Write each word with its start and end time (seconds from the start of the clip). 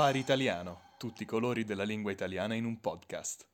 Safari 0.00 0.18
Italiano, 0.18 0.80
tutti 0.96 1.24
i 1.24 1.26
colori 1.26 1.66
della 1.66 1.82
lingua 1.82 2.10
italiana 2.10 2.54
in 2.54 2.64
un 2.64 2.80
podcast. 2.80 3.44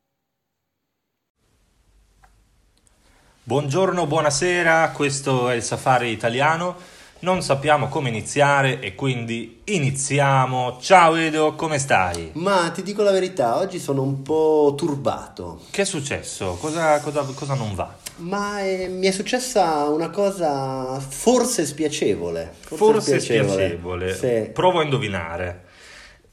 Buongiorno, 3.42 4.06
buonasera, 4.06 4.92
questo 4.92 5.48
è 5.50 5.56
il 5.56 5.64
Safari 5.64 6.10
Italiano. 6.10 6.76
Non 7.18 7.42
sappiamo 7.42 7.88
come 7.88 8.10
iniziare 8.10 8.78
e 8.78 8.94
quindi 8.94 9.62
iniziamo. 9.64 10.78
Ciao 10.80 11.16
Edo, 11.16 11.56
come 11.56 11.80
stai? 11.80 12.30
Ma 12.34 12.70
ti 12.70 12.84
dico 12.84 13.02
la 13.02 13.10
verità, 13.10 13.56
oggi 13.56 13.80
sono 13.80 14.02
un 14.02 14.22
po' 14.22 14.72
turbato. 14.76 15.62
Che 15.72 15.82
è 15.82 15.84
successo? 15.84 16.56
Cosa, 16.60 17.00
cosa- 17.00 17.24
cosa 17.24 17.54
non 17.54 17.74
va? 17.74 17.92
Ma 18.18 18.62
eh, 18.62 18.86
mi 18.86 19.08
è 19.08 19.10
successa 19.10 19.88
una 19.88 20.10
cosa 20.10 21.00
forse 21.00 21.66
spiacevole. 21.66 22.54
Forse 22.60 23.18
spiacevole. 23.18 24.14
Sì. 24.14 24.50
Provo 24.52 24.78
a 24.78 24.84
indovinare. 24.84 25.64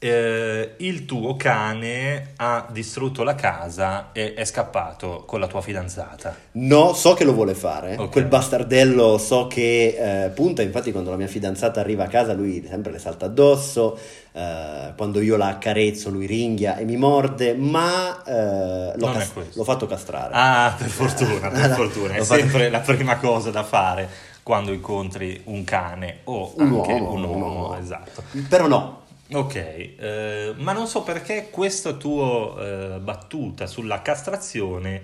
Eh, 0.06 0.74
il 0.80 1.06
tuo 1.06 1.34
cane 1.34 2.32
ha 2.36 2.66
distrutto 2.70 3.22
la 3.22 3.34
casa 3.34 4.10
e 4.12 4.34
è 4.34 4.44
scappato 4.44 5.24
con 5.26 5.40
la 5.40 5.46
tua 5.46 5.62
fidanzata. 5.62 6.36
No, 6.52 6.92
so 6.92 7.14
che 7.14 7.24
lo 7.24 7.32
vuole 7.32 7.54
fare. 7.54 7.96
Ok. 7.96 8.10
Quel 8.10 8.26
bastardello 8.26 9.16
so 9.16 9.46
che 9.46 10.24
eh, 10.26 10.28
punta. 10.28 10.60
Infatti, 10.60 10.92
quando 10.92 11.08
la 11.08 11.16
mia 11.16 11.26
fidanzata 11.26 11.80
arriva 11.80 12.04
a 12.04 12.08
casa, 12.08 12.34
lui 12.34 12.62
sempre 12.68 12.92
le 12.92 12.98
salta 12.98 13.24
addosso. 13.24 13.98
eh, 14.32 14.92
quando 14.94 15.22
io 15.22 15.38
la 15.38 15.46
accarezzo, 15.46 16.10
lui 16.10 16.26
ringhia 16.26 16.76
e 16.76 16.84
mi 16.84 16.96
morde. 16.96 17.54
Ma 17.54 18.22
eh, 18.26 18.98
l'ho, 18.98 19.06
Non 19.06 19.14
è 19.14 19.18
cas- 19.20 19.32
questo. 19.32 19.52
l'ho 19.58 19.64
fatto 19.64 19.86
castrare. 19.86 20.30
Ah, 20.34 20.74
per 20.76 20.88
fortuna, 20.88 21.48
per 21.48 21.70
fortuna. 21.76 22.12
È 22.12 22.22
sempre 22.24 22.68
la 22.68 22.80
prima 22.80 23.16
cosa 23.16 23.50
da 23.50 23.62
fare 23.62 24.06
quando 24.42 24.70
incontri 24.72 25.40
un 25.44 25.64
cane 25.64 26.18
o 26.24 26.52
Un 26.56 26.62
anche 26.74 26.92
uomo, 26.92 27.12
un 27.12 27.24
un 27.24 27.30
uomo. 27.30 27.46
uomo. 27.62 27.78
Esatto. 27.78 28.22
Però 28.50 28.66
no. 28.66 29.00
Ok, 29.32 29.54
eh, 29.56 30.54
ma 30.58 30.72
non 30.72 30.86
so 30.86 31.02
perché 31.02 31.48
questa 31.50 31.94
tua 31.94 32.94
eh, 32.96 32.98
battuta 33.00 33.66
sulla 33.66 34.02
castrazione 34.02 35.02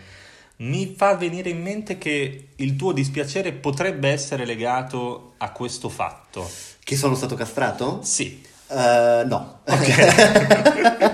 mi 0.57 0.95
fa 0.97 1.15
venire 1.17 1.49
in 1.49 1.63
mente 1.63 1.97
che 1.97 2.49
il 2.57 2.77
tuo 2.77 2.93
dispiacere 2.93 3.53
potrebbe 3.53 4.11
essere 4.11 4.45
legato 4.45 5.35
a 5.39 5.51
questo 5.53 5.89
fatto. 5.89 6.59
Che 6.85 6.97
sono 6.97 7.15
stato 7.15 7.35
castrato? 7.35 8.01
Sì, 8.03 8.43
Eh, 8.69 9.23
no. 9.27 9.61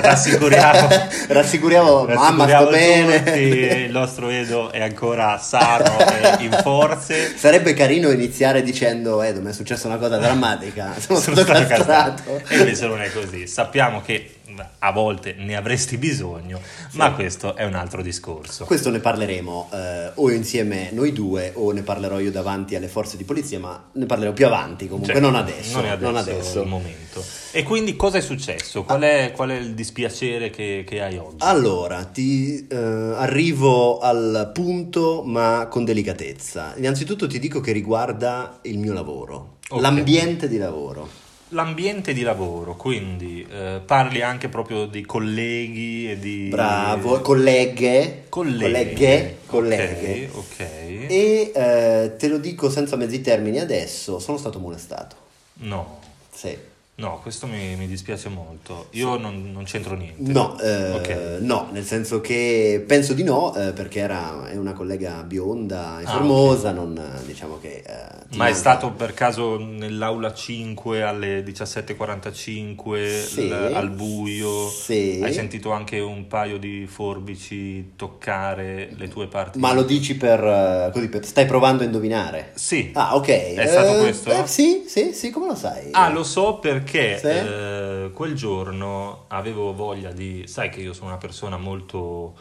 rassicuriamo. 0.00 0.88
Rassicuriamo, 1.28 2.04
mamma, 2.06 2.48
sto 2.48 2.68
bene. 2.68 3.38
il 3.84 3.90
nostro 3.90 4.28
Edo 4.28 4.70
è 4.70 4.80
ancora 4.80 5.38
sano 5.38 5.98
e 5.98 6.44
in 6.44 6.58
forze. 6.62 7.36
Sarebbe 7.36 7.74
carino 7.74 8.10
iniziare 8.10 8.62
dicendo, 8.62 9.22
Edo, 9.22 9.40
mi 9.40 9.50
è 9.50 9.52
successa 9.52 9.86
una 9.86 9.98
cosa 9.98 10.18
drammatica, 10.18 10.94
sono, 10.98 11.18
Sono 11.18 11.36
stato 11.36 11.82
stato. 11.82 12.42
E 12.48 12.58
invece 12.58 12.86
non 12.86 13.00
è 13.00 13.10
così. 13.12 13.46
Sappiamo 13.46 14.02
che 14.02 14.39
a 14.78 14.92
volte 14.92 15.34
ne 15.38 15.56
avresti 15.56 15.96
bisogno, 15.96 16.60
ma 16.92 17.12
questo 17.12 17.54
è 17.56 17.64
un 17.64 17.74
altro 17.74 18.02
discorso. 18.02 18.64
Questo 18.64 18.90
ne 18.90 18.98
parleremo 19.00 19.70
eh, 19.72 20.10
o 20.14 20.30
insieme 20.30 20.90
noi 20.92 21.12
due 21.12 21.52
o 21.54 21.72
ne 21.72 21.82
parlerò 21.82 22.18
io 22.20 22.30
davanti 22.30 22.74
alle 22.76 22.88
forze 22.88 23.16
di 23.16 23.24
polizia, 23.24 23.58
ma 23.58 23.88
ne 23.92 24.06
parlerò 24.06 24.32
più 24.32 24.46
avanti 24.46 24.86
comunque, 24.88 25.12
Cioè, 25.12 25.22
non 25.22 25.34
adesso. 25.34 25.80
Non 25.80 25.90
adesso, 25.90 26.04
non 26.10 26.16
adesso. 26.16 26.62
il 26.62 26.68
momento. 26.68 27.24
E 27.52 27.62
quindi 27.64 27.96
cosa 27.96 28.18
è 28.18 28.20
successo? 28.20 28.84
Qual 28.84 29.00
è, 29.02 29.32
qual 29.34 29.50
è 29.50 29.56
il 29.56 29.74
dispiacere 29.74 30.50
che, 30.50 30.84
che 30.86 31.02
hai 31.02 31.16
oggi? 31.18 31.36
Allora, 31.40 32.04
ti 32.04 32.66
eh, 32.68 32.76
arrivo 32.76 33.98
al 33.98 34.50
punto 34.54 35.22
ma 35.24 35.66
con 35.68 35.84
delicatezza. 35.84 36.74
Innanzitutto 36.76 37.26
ti 37.26 37.38
dico 37.38 37.60
che 37.60 37.72
riguarda 37.72 38.58
il 38.62 38.78
mio 38.78 38.92
lavoro, 38.92 39.58
Ok. 39.70 39.80
l'ambiente 39.80 40.48
di 40.48 40.58
lavoro. 40.58 41.08
L'ambiente 41.52 42.12
di 42.12 42.22
lavoro, 42.22 42.76
quindi 42.76 43.46
eh, 43.50 43.80
parli 43.84 44.22
anche 44.22 44.48
proprio 44.48 44.86
di 44.86 45.04
colleghi 45.04 46.10
e 46.10 46.18
di... 46.18 46.48
Bravo, 46.48 47.20
colleghe, 47.20 48.24
Colleghe. 48.28 48.68
colleghe, 48.94 49.36
colleghe. 49.46 50.30
Ok, 50.32 50.36
ok. 50.36 50.60
E 50.60 51.52
eh, 51.54 52.16
te 52.16 52.28
lo 52.28 52.38
dico 52.38 52.70
senza 52.70 52.94
mezzi 52.96 53.20
termini 53.20 53.58
adesso, 53.58 54.20
sono 54.20 54.38
stato 54.38 54.60
molestato. 54.60 55.16
No, 55.54 55.98
Sì. 56.32 56.56
No, 57.00 57.18
questo 57.22 57.46
mi, 57.46 57.74
mi 57.76 57.86
dispiace 57.86 58.28
molto. 58.28 58.86
Io 58.90 59.16
non, 59.16 59.50
non 59.52 59.64
c'entro 59.64 59.96
niente. 59.96 60.30
No, 60.30 60.58
eh, 60.60 60.92
Ok. 60.92 61.38
no, 61.40 61.68
nel 61.72 61.84
senso 61.84 62.20
che 62.20 62.84
penso 62.86 63.14
di 63.14 63.22
no, 63.24 63.54
eh, 63.54 63.72
perché 63.72 64.00
era, 64.00 64.48
è 64.48 64.56
una 64.56 64.72
collega 64.72 65.22
bionda 65.24 66.00
e 66.00 66.04
Ah, 66.04 66.10
formosa, 66.10 66.70
non 66.72 66.96
eh, 66.96 67.24
diciamo 67.26 67.58
che... 67.58 67.82
eh, 67.86 67.92
Ma 68.36 68.44
è 68.46 68.50
manca- 68.50 68.54
stato 68.54 68.92
per 68.92 69.14
caso 69.14 69.58
nell'aula 69.58 70.32
5 70.32 71.02
alle 71.02 71.42
17.45 71.42 73.24
Sì. 73.26 73.48
l- 73.48 73.70
al 73.72 73.90
buio? 73.90 74.68
Sì. 74.68 75.20
Hai 75.22 75.32
sentito 75.32 75.70
anche 75.72 75.98
un 75.98 76.26
paio 76.26 76.58
di 76.58 76.86
forbici 76.86 77.92
toccare 77.96 78.90
le 78.96 79.08
tue 79.08 79.26
parti? 79.26 79.58
Ma 79.58 79.72
lo 79.72 79.82
dici 79.82 80.16
per, 80.16 80.42
eh, 80.44 80.90
così, 80.92 81.08
per- 81.08 81.24
stai 81.24 81.46
provando 81.46 81.82
a 81.82 81.86
indovinare? 81.86 82.52
Sì. 82.54 82.90
Ah, 82.94 83.16
ok. 83.16 83.28
È 83.28 83.66
stato 83.66 83.96
Eh, 83.96 83.98
questo? 84.00 84.30
eh, 84.30 84.46
sì, 84.46 84.84
sì, 84.86 85.12
sì, 85.12 85.30
come 85.30 85.46
lo 85.46 85.54
sai? 85.54 85.88
Ah, 85.92 86.10
lo 86.10 86.22
so 86.24 86.58
perché 86.58 86.89
Sì? 87.18 87.26
eh, 87.26 88.10
quel 88.14 88.34
giorno 88.34 89.24
avevo 89.28 89.74
voglia 89.74 90.10
di... 90.12 90.44
Sai 90.46 90.70
che 90.70 90.80
io 90.80 90.92
sono 90.92 91.08
una 91.08 91.18
persona 91.18 91.56
molto... 91.56 92.34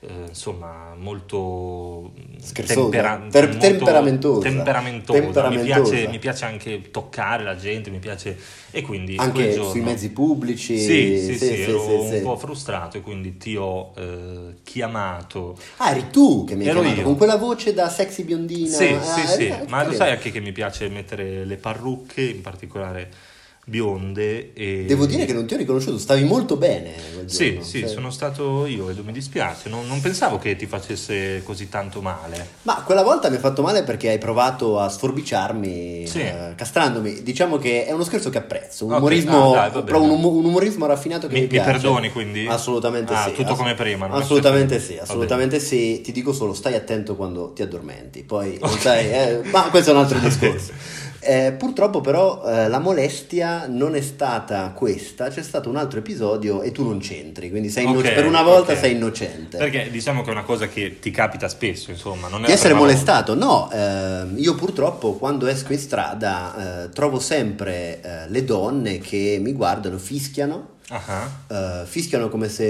eh, 0.00 0.12
insomma, 0.28 0.94
molto 0.96 2.12
Scherzosa. 2.38 2.88
Per- 2.90 3.48
temperamentosa. 3.48 3.58
temperamentosa. 3.58 4.40
Temperamentosa. 4.48 5.48
Mi, 5.48 5.58
piace, 5.58 6.06
mi 6.08 6.18
piace 6.18 6.44
anche 6.44 6.90
toccare 6.90 7.42
la 7.44 7.56
gente, 7.56 7.90
mi 7.90 7.98
piace 7.98 8.36
e 8.70 8.82
quindi 8.82 9.16
quel 9.16 9.26
Anche 9.28 9.50
giorno- 9.54 9.70
sui 9.70 9.80
mezzi 9.80 10.10
pubblici? 10.10 10.78
Sì, 10.78 11.18
sì, 11.24 11.38
sì, 11.38 11.62
ero 11.62 11.78
sì, 11.80 11.90
un 11.92 12.08
sì. 12.10 12.20
po' 12.20 12.36
frustrato 12.36 12.98
e 12.98 13.00
quindi 13.00 13.36
ti 13.38 13.56
ho 13.56 13.92
eh, 13.96 14.56
chiamato. 14.62 15.56
Ah, 15.78 15.90
eri 15.90 16.08
tu 16.10 16.44
che 16.44 16.54
mi 16.54 16.64
hai 16.64 16.68
Ero 16.68 16.80
chiamato, 16.80 17.00
io. 17.00 17.06
con 17.06 17.16
quella 17.16 17.36
voce 17.36 17.72
da 17.72 17.88
sexy 17.88 18.22
biondina. 18.22 18.68
Sì, 18.76 18.84
Ah, 18.92 19.00
sì, 19.02 19.20
eh, 19.22 19.26
sì, 19.26 19.46
eh, 19.46 19.64
ma 19.68 19.78
lo 19.78 19.84
carino. 19.84 19.92
sai 19.94 20.10
anche 20.10 20.30
che 20.30 20.40
mi 20.40 20.52
piace 20.52 20.88
mettere 20.88 21.44
le 21.44 21.56
parrucche, 21.56 22.20
in 22.22 22.42
particolare 22.42 23.10
bionde. 23.68 24.52
E... 24.54 24.84
Devo 24.86 25.06
dire 25.06 25.24
che 25.24 25.32
non 25.32 25.44
ti 25.44 25.54
ho 25.54 25.56
riconosciuto, 25.56 25.98
stavi 25.98 26.22
molto 26.22 26.56
bene 26.56 26.94
quel 27.14 27.28
Sì, 27.28 27.48
giorno, 27.54 27.62
sì, 27.64 27.80
cioè- 27.80 27.88
sono 27.88 28.10
stato 28.10 28.64
io 28.64 28.88
e 28.88 28.94
mi 29.04 29.10
dispiace, 29.10 29.68
non, 29.68 29.88
non 29.88 30.00
pensavo 30.00 30.38
che 30.38 30.54
ti 30.54 30.66
facesse 30.66 31.42
così 31.42 31.68
tanto 31.68 32.00
male. 32.00 32.46
Ma 32.62 32.82
quella 32.84 33.02
volta 33.02 33.28
mi 33.28 33.36
ha 33.36 33.40
fatto 33.40 33.62
male 33.62 33.82
perché 33.82 34.08
hai 34.10 34.18
provato 34.18 34.78
a 34.78 34.88
sforbiciarmi 34.88 36.06
Sì. 36.06 36.20
eh, 36.20 36.52
castrandomi. 36.56 37.22
Diciamo 37.24 37.56
che 37.58 37.86
è 37.86 37.90
uno 37.92 38.04
scherzo 38.04 38.30
che 38.30 38.38
apprezzo, 38.38 38.84
un 38.84 38.92
Ok, 38.92 38.98
umorismo, 38.98 39.54
ah, 39.54 39.68
dai, 39.68 39.82
un, 40.00 40.10
um- 40.10 40.24
un 40.24 40.44
umorismo 40.44 40.86
raffinato 40.86 41.26
che 41.26 41.32
Mi- 41.34 41.40
mi, 41.40 41.46
mi 41.46 41.52
piace. 41.52 41.70
perdoni, 41.72 42.12
quindi? 42.12 42.46
Assolutamente 42.46 43.12
Ah, 43.12 43.24
sì. 43.28 43.32
tutto 43.34 43.56
come 43.56 43.74
prima, 43.74 44.08
Assolutamente 44.10 44.78
sì, 44.78 44.96
assolutamente 44.96 45.58
sì. 45.58 46.00
Ti 46.02 46.12
dico 46.12 46.32
solo 46.32 46.54
stai 46.54 46.74
attento 46.76 47.16
quando 47.16 47.52
ti 47.52 47.62
addormenti. 47.62 48.22
Poi 48.22 48.58
non 48.60 48.78
sai, 48.78 49.10
eh, 49.10 49.40
ma 49.50 49.62
questo 49.70 49.90
è 49.90 49.92
un 49.94 49.98
altro 50.00 50.18
discorso. 50.20 50.72
Eh, 51.26 51.52
purtroppo 51.52 52.00
però 52.00 52.44
eh, 52.46 52.68
la 52.68 52.78
molestia 52.78 53.66
non 53.68 53.96
è 53.96 54.00
stata 54.00 54.70
questa, 54.74 55.28
c'è 55.28 55.42
stato 55.42 55.68
un 55.68 55.76
altro 55.76 55.98
episodio 55.98 56.62
e 56.62 56.70
tu 56.70 56.84
non 56.84 56.98
c'entri, 56.98 57.50
quindi 57.50 57.68
sei 57.68 57.84
inno- 57.84 57.98
Ok, 57.98 58.12
per 58.14 58.24
una 58.26 58.42
volta 58.42 58.72
ok. 58.72 58.78
sei 58.78 58.92
innocente. 58.92 59.56
Perché 59.58 59.90
diciamo 59.90 60.22
che 60.22 60.28
è 60.28 60.32
una 60.32 60.44
cosa 60.44 60.68
che 60.68 60.98
ti 61.00 61.10
capita 61.10 61.48
spesso, 61.48 61.90
insomma, 61.90 62.28
non 62.28 62.44
è 62.44 62.46
Di 62.46 62.52
essere 62.52 62.74
molestato? 62.74 63.34
No, 63.34 63.68
ehm, 63.72 64.34
io 64.38 64.54
purtroppo 64.54 65.14
quando 65.14 65.48
esco 65.48 65.72
in 65.72 65.78
strada 65.80 66.84
eh, 66.84 66.88
trovo 66.90 67.18
sempre 67.18 68.00
eh, 68.00 68.28
le 68.28 68.44
donne 68.44 68.98
che 68.98 69.38
mi 69.40 69.52
guardano, 69.52 69.98
fischiano, 69.98 70.74
volta. 70.90 71.28
Eh, 71.48 71.86
fischiano 71.86 72.28
come 72.28 72.48
se 72.48 72.64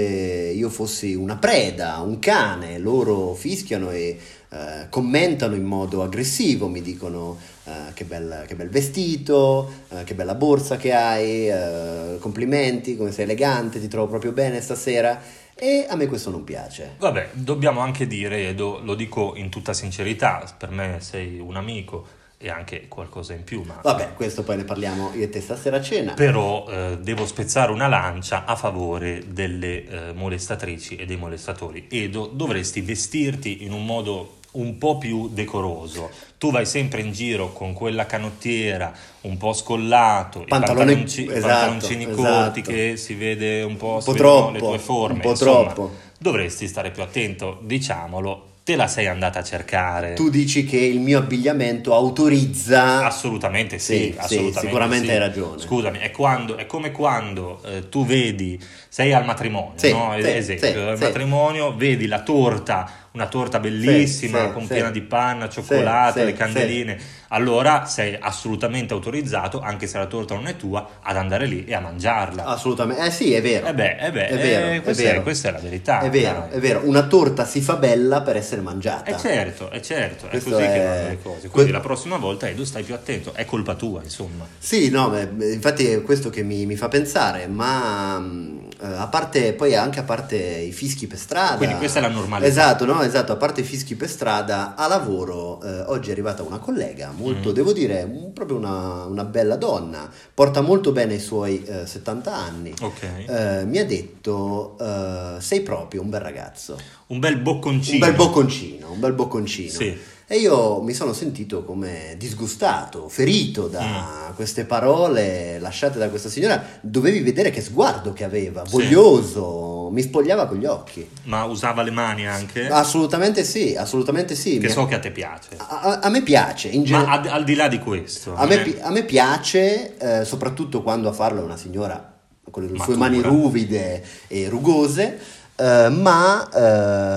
io 0.55 0.69
fossi 0.69 1.13
una 1.13 1.35
preda, 1.35 1.99
un 1.99 2.17
cane, 2.17 2.79
loro 2.79 3.35
fischiano 3.35 3.91
e 3.91 4.17
eh, 4.49 4.87
commentano 4.89 5.53
in 5.53 5.63
modo 5.63 6.01
aggressivo, 6.01 6.67
mi 6.67 6.81
dicono 6.81 7.37
eh, 7.67 7.93
che, 7.93 8.05
bel, 8.05 8.45
che 8.47 8.55
bel 8.55 8.69
vestito, 8.69 9.69
eh, 9.89 10.05
che 10.05 10.13
bella 10.15 10.35
borsa 10.35 10.77
che 10.77 10.93
hai, 10.93 11.49
eh, 11.49 12.17
complimenti, 12.19 12.95
come 12.95 13.11
sei 13.11 13.25
elegante, 13.25 13.81
ti 13.81 13.89
trovo 13.89 14.07
proprio 14.07 14.31
bene 14.31 14.61
stasera 14.61 15.21
e 15.53 15.85
a 15.89 15.95
me 15.97 16.07
questo 16.07 16.29
non 16.29 16.45
piace. 16.45 16.95
Vabbè, 16.97 17.31
dobbiamo 17.33 17.81
anche 17.81 18.07
dire, 18.07 18.47
Edo, 18.47 18.79
lo 18.81 18.95
dico 18.95 19.33
in 19.35 19.49
tutta 19.49 19.73
sincerità, 19.73 20.49
per 20.57 20.69
me 20.69 20.99
sei 21.01 21.39
un 21.39 21.57
amico 21.57 22.07
e 22.37 22.49
anche 22.49 22.87
qualcosa 22.87 23.33
in 23.33 23.43
più, 23.43 23.63
ma 23.63 23.79
Vabbè, 23.81 24.13
questo 24.13 24.43
poi 24.43 24.57
ne 24.57 24.63
parliamo 24.63 25.11
io 25.15 25.23
e 25.23 25.29
te 25.29 25.41
stasera 25.41 25.77
a 25.77 25.81
cena. 25.81 26.13
però 26.13 26.95
devo 27.01 27.25
spezzare 27.25 27.71
una 27.71 27.87
lancia 27.87 28.45
a 28.45 28.55
favore 28.55 29.23
delle 29.33 30.13
molestatrici 30.13 30.95
e 30.97 31.05
dei 31.07 31.17
molestatori. 31.17 31.87
Edo, 31.89 32.27
dovresti 32.27 32.81
vestirti 32.81 33.63
in 33.65 33.73
un 33.73 33.83
modo 33.83 34.36
un 34.59 34.77
po' 34.77 34.97
più 34.97 35.29
decoroso. 35.29 36.09
Tu 36.37 36.51
vai 36.51 36.65
sempre 36.65 37.01
in 37.01 37.11
giro 37.11 37.51
con 37.53 37.73
quella 37.73 38.05
canottiera 38.05 38.91
un 39.21 39.37
po' 39.37 39.53
scollato, 39.53 40.41
i 40.41 40.45
Pantalone- 40.45 40.85
pantalonci- 40.93 41.23
i 41.23 41.31
esatto, 41.31 41.47
pantaloncini 41.47 42.05
corti 42.11 42.59
esatto. 42.59 42.61
che 42.75 42.97
si 42.97 43.13
vede 43.15 43.61
un 43.63 43.75
po', 43.77 43.95
Un 43.95 44.03
po' 44.03 44.13
troppo, 44.13 44.51
le 44.51 44.59
tue 44.59 44.79
forme. 44.79 45.15
un 45.15 45.21
po' 45.21 45.29
insomma, 45.31 45.71
troppo. 45.73 45.91
Dovresti 46.19 46.67
stare 46.67 46.91
più 46.91 47.01
attento, 47.03 47.59
diciamolo. 47.63 48.43
te 48.67 48.75
la 48.75 48.87
sei 48.87 49.07
andata 49.07 49.39
a 49.39 49.43
cercare. 49.43 50.11
Tu 50.13 50.29
dici 50.29 50.65
che 50.65 50.75
il 50.77 50.99
mio 50.99 51.19
abbigliamento 51.19 51.93
autorizza... 51.95 53.05
Assolutamente 53.05 53.79
sì, 53.79 53.95
Sì, 53.95 54.03
sì, 54.11 54.15
assolutamente 54.17 54.59
sicuramente 54.59 55.05
sì. 55.05 55.11
hai 55.13 55.17
ragione. 55.19 55.61
Scusami, 55.61 55.97
è, 55.99 56.11
quando- 56.11 56.57
è 56.57 56.65
come 56.65 56.91
quando 56.91 57.61
eh, 57.63 57.87
tu 57.87 58.05
vedi, 58.05 58.59
sei 58.89 59.13
al 59.13 59.23
matrimonio, 59.23 59.71
Sì, 59.75 59.91
no? 59.91 60.11
sì, 60.19 60.27
esempio, 60.29 60.67
sì, 60.69 60.77
al 60.79 60.97
sì. 60.97 61.03
matrimonio, 61.03 61.75
vedi 61.77 62.07
la 62.07 62.21
torta, 62.23 62.91
una 63.11 63.27
torta 63.27 63.59
bellissima, 63.59 64.45
sì, 64.47 64.51
con 64.51 64.61
sì. 64.63 64.73
piena 64.73 64.91
di 64.91 65.01
panna, 65.01 65.49
cioccolato, 65.49 66.19
sì, 66.19 66.25
le 66.25 66.31
sì. 66.31 66.37
candeline, 66.37 66.97
allora 67.29 67.85
sei 67.85 68.15
assolutamente 68.19 68.93
autorizzato, 68.93 69.59
anche 69.59 69.87
se 69.87 69.97
la 69.97 70.05
torta 70.05 70.35
non 70.35 70.47
è 70.47 70.55
tua, 70.55 70.99
ad 71.01 71.17
andare 71.17 71.45
lì 71.47 71.65
e 71.65 71.73
a 71.73 71.79
mangiarla. 71.79 72.43
Assolutamente, 72.45 73.03
eh 73.05 73.11
sì, 73.11 73.33
è 73.33 73.41
vero. 73.41 73.67
Eh 73.67 73.73
beh, 73.73 73.97
eh 73.99 74.11
beh, 74.11 74.27
è 74.27 74.37
vero, 74.37 74.65
eh, 74.67 74.75
è 74.75 74.81
questa, 74.81 75.03
vero. 75.03 75.19
È, 75.19 75.23
questa 75.23 75.49
è 75.49 75.51
la 75.51 75.59
verità. 75.59 75.99
È 75.99 76.09
vero, 76.09 76.45
dai. 76.47 76.57
è 76.57 76.59
vero. 76.59 76.81
Una 76.83 77.07
torta 77.07 77.45
si 77.45 77.61
fa 77.61 77.75
bella 77.75 78.21
per 78.21 78.35
essere 78.35 78.61
mangiata. 78.61 79.09
Eh 79.09 79.17
certo, 79.17 79.69
è 79.71 79.79
certo, 79.79 80.27
è 80.27 80.29
Questo 80.29 80.51
così 80.51 80.63
che 80.63 80.73
è- 80.73 80.85
vanno 80.85 81.07
le 81.09 81.19
cose. 81.21 81.39
que- 81.41 81.49
Quindi 81.49 81.71
la 81.71 81.79
prossima 81.79 82.17
volta 82.17 82.47
Edo 82.47 82.65
stai 82.65 82.83
più 82.83 82.93
attento, 82.93 83.33
è 83.33 83.45
colpa 83.45 83.73
tua, 83.75 84.03
insomma. 84.03 84.45
Sì, 84.57 84.89
no, 84.89 85.09
beh, 85.09 85.53
infatti 85.53 85.87
è 85.87 86.01
questo 86.03 86.29
che 86.29 86.43
mi, 86.43 86.65
mi 86.65 86.75
fa 86.75 86.87
pensare, 86.87 87.47
ma 87.47 88.17
eh, 88.19 88.66
a 88.79 89.07
parte, 89.07 89.53
poi 89.53 89.75
anche 89.75 89.99
a 89.99 90.03
parte 90.03 90.35
i 90.37 90.71
fischi 90.71 91.07
per 91.07 91.17
strada. 91.17 91.57
Quindi 91.57 91.75
questa 91.77 91.99
è 91.99 92.01
la 92.01 92.09
normalità. 92.09 92.47
Esatto, 92.49 92.85
no, 92.85 93.01
esatto, 93.01 93.31
a 93.31 93.35
parte 93.35 93.61
i 93.61 93.63
fischi 93.63 93.95
per 93.95 94.09
strada, 94.09 94.75
a 94.75 94.87
lavoro 94.87 95.61
eh, 95.63 95.81
oggi 95.87 96.09
è 96.09 96.11
arrivata 96.11 96.43
una 96.43 96.59
collega, 96.59 97.11
molto, 97.15 97.49
Mm. 97.49 97.53
devo 97.53 97.73
dire, 97.73 98.03
un- 98.03 98.33
proprio 98.33 98.57
una, 98.57 99.05
una 99.05 99.23
bella 99.23 99.55
donna, 99.55 100.09
porta 100.33 100.61
molto 100.61 100.91
bene 100.91 101.15
i 101.15 101.19
suoi 101.19 101.63
eh, 101.65 101.85
70 101.87 102.33
anni. 102.35 102.73
Ok. 102.81 103.01
Eh, 103.25 103.63
mi 103.65 103.79
ha 103.79 103.85
detto, 103.85 104.77
eh, 104.79 105.35
sei 105.39 105.61
proprio 105.61 106.01
un 106.01 106.09
bel 106.09 106.21
ragazzo, 106.21 106.77
Un 107.07 107.19
bel 107.19 107.37
bocconcino. 107.39 108.05
un 108.05 108.11
bel 108.11 108.17
bocconcino, 108.17 108.91
un 108.91 108.99
bel 108.99 109.13
bocconcino. 109.13 109.71
Sì. 109.71 109.97
E 110.29 110.39
io 110.39 110.81
mi 110.81 110.93
sono 110.93 111.13
sentito 111.13 111.63
come 111.63 112.15
disgustato, 112.17 113.07
ferito 113.07 113.67
da 113.69 114.29
Mm. 114.31 114.35
queste 114.35 114.65
parole 114.65 115.57
lasciate 115.57 115.97
da 115.97 116.09
questa 116.09 116.27
signora. 116.27 116.61
Dovevi 116.81 117.21
vedere 117.21 117.49
che 117.49 117.61
sguardo 117.61 118.11
che 118.11 118.25
aveva, 118.25 118.65
Sì. 118.65 118.71
voglioso, 118.73 119.87
mi 119.89 120.01
spogliava 120.01 120.45
con 120.47 120.57
gli 120.57 120.65
occhi. 120.65 121.09
Ma 121.23 121.45
usava 121.45 121.81
le 121.81 121.91
mani 121.91 122.27
anche? 122.27 122.67
Assolutamente 122.67 123.45
sì, 123.45 123.73
assolutamente 123.77 124.35
sì. 124.35 124.57
che 124.57 124.67
Mi- 124.67 124.73
so 124.73 124.85
che 124.85 124.95
a 124.95 124.99
te 124.99 125.11
piace. 125.11 125.47
a, 125.55 125.65
a- 125.79 125.99
a 125.99 126.09
me 126.09 126.21
piace, 126.21 126.67
in 126.67 126.83
genere- 126.83 127.05
Ma 127.05 127.13
al, 127.13 127.27
al 127.29 127.43
di 127.45 127.55
là 127.55 127.69
di 127.69 127.79
questo, 127.79 128.35
a, 128.35 128.45
me, 128.45 128.55
eh, 128.55 128.63
pi- 128.63 128.77
a 128.81 128.89
me 128.91 129.05
piace, 129.05 129.95
eh, 129.97 130.25
soprattutto 130.25 130.83
quando 130.83 131.07
a 131.07 131.13
farlo 131.13 131.39
è 131.39 131.43
una 131.45 131.55
signora 131.55 132.15
con 132.51 132.63
le 132.63 132.69
sue 132.69 132.77
Matura. 132.77 132.97
mani 132.97 133.21
ruvide 133.21 134.03
e 134.27 134.49
rugose, 134.49 135.19
eh, 135.59 135.89
ma 135.89 136.49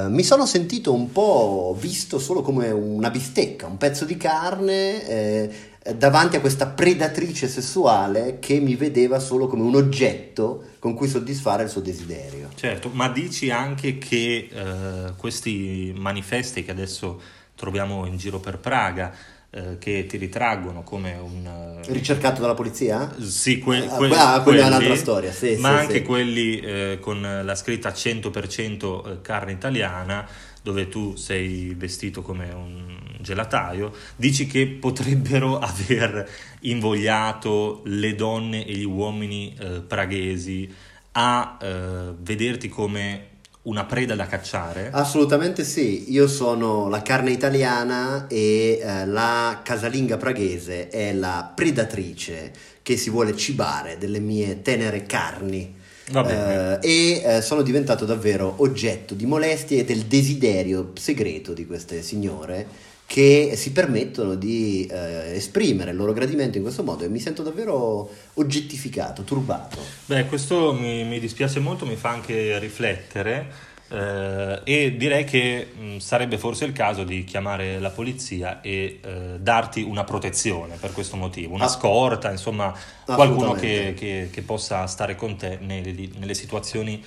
eh, 0.06 0.08
mi 0.08 0.22
sono 0.22 0.46
sentito 0.46 0.94
un 0.94 1.12
po' 1.12 1.76
visto 1.78 2.19
solo 2.19 2.40
come 2.40 2.70
una 2.70 3.10
bistecca, 3.10 3.66
un 3.66 3.76
pezzo 3.76 4.06
di 4.06 4.16
carne 4.16 5.06
eh, 5.06 5.54
davanti 5.94 6.37
a 6.37 6.40
questa 6.40 6.66
predatrice 6.66 7.48
sessuale 7.48 8.38
che 8.38 8.58
mi 8.58 8.76
vedeva 8.76 9.19
solo 9.19 9.46
come 9.46 9.62
un 9.62 9.75
oggetto 9.75 10.64
con 10.78 10.94
cui 10.94 11.08
soddisfare 11.08 11.64
il 11.64 11.69
suo 11.69 11.82
desiderio. 11.82 12.48
certo, 12.54 12.88
ma 12.92 13.10
dici 13.10 13.50
anche 13.50 13.98
che 13.98 14.48
eh, 14.50 15.12
questi 15.16 15.92
manifesti 15.94 16.64
che 16.64 16.70
adesso 16.70 17.20
troviamo 17.54 18.06
in 18.06 18.16
giro 18.16 18.40
per 18.40 18.56
Praga, 18.56 19.12
eh, 19.50 19.79
che 19.79 20.06
ti 20.06 20.17
ritraggono 20.17 20.82
come 20.82 21.14
un... 21.14 21.47
eh, 21.47 21.93
Ricercato 21.93 22.41
dalla 22.41 22.55
polizia? 22.55 23.14
Sì, 23.20 23.58
que- 23.58 23.87
Ah, 23.87 23.97
que- 23.97 24.14
ah, 24.17 24.41
quella 24.43 24.62
è 24.64 24.67
un'altra 24.67 24.94
storia, 24.97 25.32
sì, 25.32 25.56
ma 25.56 25.70
sì, 25.70 25.75
anche 25.75 25.99
sì. 25.99 26.02
quelli 26.02 26.61
eh, 26.61 26.99
con 27.00 27.20
la 27.20 27.55
scritta 27.55 27.93
100% 27.93 29.20
carne 29.23 29.52
italiana, 29.52 30.26
dove 30.62 30.88
tu 30.88 31.17
sei 31.17 31.75
vestito 31.75 32.23
come 32.23 32.52
un 32.52 32.99
gelataio, 33.20 33.93
dici 34.17 34.47
che 34.47 34.67
potrebbero 34.67 35.58
aver 35.61 36.29
invogliato 36.61 37.82
le 37.87 38.14
donne 38.14 38.64
e 38.67 38.73
gli 38.75 38.85
uomini 38.85 39.55
eh, 39.58 39.81
praghesi 39.81 40.73
a 41.12 41.58
eh, 41.61 42.12
vederti 42.19 42.69
come 42.69 43.30
una 43.62 43.85
preda 43.85 44.15
da 44.15 44.27
cacciare? 44.27 44.91
Assolutamente 44.93 45.65
sì, 45.65 46.11
io 46.11 46.27
sono 46.27 46.89
la 46.89 47.03
carne 47.03 47.31
italiana 47.31 48.27
e 48.27 48.81
eh, 48.83 49.07
la 49.07 49.61
casalinga 49.62 50.17
praghese 50.17 50.89
è 50.89 51.12
la 51.12 51.53
predatrice 51.55 52.53
che 52.83 52.97
si 52.97 53.11
vuole 53.11 53.37
cibare 53.37 53.99
delle 53.99 54.21
mie 54.21 54.62
tenere 54.62 55.05
carni. 55.05 55.79
Eh, 56.12 56.79
e 56.81 57.23
eh, 57.23 57.41
sono 57.41 57.62
diventato 57.62 58.05
davvero 58.05 58.55
oggetto 58.59 59.15
di 59.15 59.27
molestie 59.27 59.81
e 59.81 59.85
del 59.85 60.07
desiderio 60.07 60.91
segreto 60.95 61.53
di 61.53 61.67
queste 61.67 62.03
signore 62.03 62.89
che 63.11 63.55
si 63.57 63.73
permettono 63.73 64.37
di 64.37 64.87
eh, 64.89 65.33
esprimere 65.35 65.91
il 65.91 65.97
loro 65.97 66.12
gradimento 66.12 66.59
in 66.59 66.62
questo 66.62 66.85
modo 66.85 67.03
e 67.03 67.09
mi 67.09 67.19
sento 67.19 67.43
davvero 67.43 68.09
oggettificato, 68.35 69.25
turbato. 69.25 69.79
Beh, 70.07 70.27
questo 70.27 70.73
mi, 70.73 71.03
mi 71.03 71.19
dispiace 71.19 71.59
molto, 71.59 71.85
mi 71.87 71.97
fa 71.97 72.11
anche 72.11 72.57
riflettere 72.61 73.51
eh, 73.91 74.61
e 74.62 74.97
direi 74.97 75.25
che 75.25 75.73
mh, 75.77 75.97
sarebbe 75.97 76.39
forse 76.39 76.65
il 76.67 76.73
caso 76.73 77.03
di 77.03 77.25
chiamare 77.25 77.81
la 77.81 77.91
polizia 77.91 78.61
e 78.61 79.01
eh, 79.03 79.39
darti 79.41 79.83
una 79.83 80.05
protezione 80.05 80.77
per 80.77 80.93
questo 80.93 81.17
motivo, 81.17 81.53
una 81.55 81.65
Ah. 81.65 81.69
scorta, 81.69 82.31
insomma, 82.31 82.73
qualcuno 83.05 83.55
che, 83.55 83.93
che- 83.97 84.29
che 84.31 84.43
possa 84.43 84.87
stare 84.87 85.17
con 85.17 85.35
te 85.37 85.59
nelle, 85.61 85.93
nelle 86.17 86.35
situazioni 86.35 87.03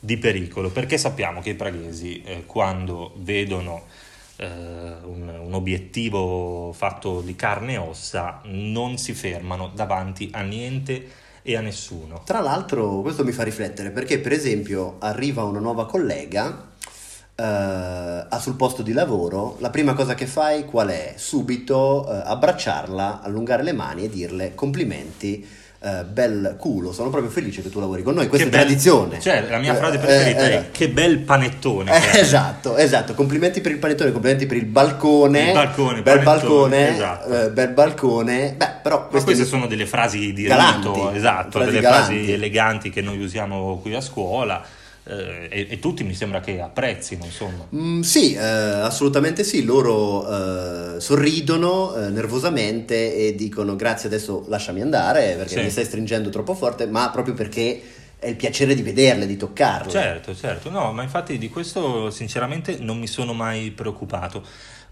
di 0.00 0.16
pericolo, 0.18 0.70
perché 0.70 0.98
sappiamo 0.98 1.40
che 1.40 1.50
i 1.50 1.54
praghesi 1.54 2.22
eh, 2.24 2.42
quando 2.44 3.12
vedono 3.18 3.84
eh, 4.36 4.46
un, 4.46 5.28
un 5.28 5.54
obiettivo 5.54 6.72
fatto 6.72 7.20
di 7.20 7.34
carne 7.36 7.74
e 7.74 7.78
ossa 7.78 8.40
non 8.44 8.98
si 8.98 9.12
fermano 9.14 9.70
davanti 9.74 10.30
a 10.32 10.42
niente 10.42 11.22
e 11.42 11.56
a 11.56 11.60
nessuno. 11.60 12.22
Tra 12.24 12.40
l'altro, 12.40 13.00
questo 13.02 13.22
mi 13.22 13.32
fa 13.32 13.42
riflettere 13.42 13.90
perché, 13.90 14.18
per 14.18 14.32
esempio, 14.32 14.96
arriva 14.98 15.44
una 15.44 15.60
nuova 15.60 15.86
collega 15.86 16.72
eh, 17.36 17.42
ha 17.42 18.38
sul 18.40 18.54
posto 18.56 18.82
di 18.82 18.92
lavoro, 18.92 19.56
la 19.60 19.70
prima 19.70 19.94
cosa 19.94 20.14
che 20.14 20.26
fai 20.26 20.64
qual 20.64 20.88
è? 20.88 21.14
Subito 21.16 22.08
eh, 22.10 22.22
abbracciarla, 22.24 23.20
allungare 23.22 23.62
le 23.62 23.72
mani 23.72 24.04
e 24.04 24.08
dirle 24.08 24.54
complimenti. 24.54 25.46
eh, 25.84 26.02
bel 26.04 26.56
culo, 26.58 26.94
sono 26.94 27.10
proprio 27.10 27.30
felice 27.30 27.60
che 27.60 27.68
tu 27.68 27.78
lavori 27.78 28.02
con 28.02 28.14
noi. 28.14 28.26
Questa 28.26 28.48
Che 28.48 28.54
è 28.54 28.56
bel- 28.56 28.66
tradizione. 28.66 29.20
Cioè, 29.20 29.46
la 29.50 29.58
mia 29.58 29.74
Eh, 29.74 29.76
frase 29.76 29.96
eh, 29.96 29.98
preferita 29.98 30.40
eh, 30.48 30.52
è 30.52 30.70
che 30.70 30.88
bel 30.88 31.18
panettone. 31.18 31.94
eh, 31.94 32.00
che 32.00 32.10
hai." 32.12 32.20
esatto, 32.20 32.76
esatto. 32.78 33.12
Complimenti 33.12 33.60
per 33.60 33.72
il 33.72 33.76
panettone, 33.78 34.10
complimenti 34.10 34.46
per 34.46 34.56
il 34.56 34.64
balcone. 34.64 35.48
Il 35.48 35.52
balcone, 35.52 36.00
bel 36.00 36.22
balcone, 36.22 36.88
esatto. 36.94 37.28
eh, 37.28 37.50
bel 37.50 37.68
balcone. 37.72 38.54
Beh, 38.56 38.70
però 38.82 39.08
queste 39.08 39.32
queste 39.34 39.44
sono 39.44 39.66
delle 39.66 39.84
frasi 39.84 40.32
di 40.32 40.44
Galanti, 40.44 40.88
rito, 40.88 41.10
esatto, 41.10 41.50
frasi 41.50 41.66
delle 41.66 41.80
galanti. 41.82 42.14
frasi 42.14 42.32
eleganti 42.32 42.88
che 42.88 43.02
noi 43.02 43.20
usiamo 43.22 43.78
qui 43.82 43.94
a 43.94 44.00
scuola 44.00 44.62
eh, 45.06 45.48
e, 45.50 45.66
e 45.70 45.78
tutti 45.78 46.02
mi 46.04 46.14
sembra 46.14 46.40
che 46.40 46.60
apprezzino, 46.60 47.24
insomma. 47.24 47.66
Mm, 47.74 48.00
sì, 48.00 48.34
eh, 48.34 48.38
assolutamente 48.40 49.44
sì, 49.44 49.64
loro 49.64 50.26
eh, 50.96 51.00
sorridono 51.00 51.94
eh, 51.94 52.08
nervosamente 52.10 53.14
e 53.14 53.34
dicono 53.34 53.76
grazie 53.76 54.08
adesso 54.08 54.44
lasciami 54.48 54.80
andare 54.80 55.34
perché 55.36 55.54
Sì. 55.56 55.60
mi 55.62 55.70
stai 55.70 55.84
stringendo 55.84 56.30
troppo 56.30 56.54
forte, 56.54 56.86
ma 56.86 57.10
proprio 57.10 57.34
perché 57.34 57.80
è 58.24 58.28
il 58.28 58.36
piacere 58.36 58.74
di 58.74 58.82
vederle, 58.82 59.26
di 59.26 59.36
toccarle. 59.36 59.90
Certo, 59.90 60.34
certo, 60.34 60.70
no, 60.70 60.92
ma 60.92 61.02
infatti 61.02 61.36
di 61.36 61.50
questo 61.50 62.10
sinceramente 62.10 62.78
non 62.80 62.98
mi 62.98 63.06
sono 63.06 63.34
mai 63.34 63.70
preoccupato. 63.70 64.42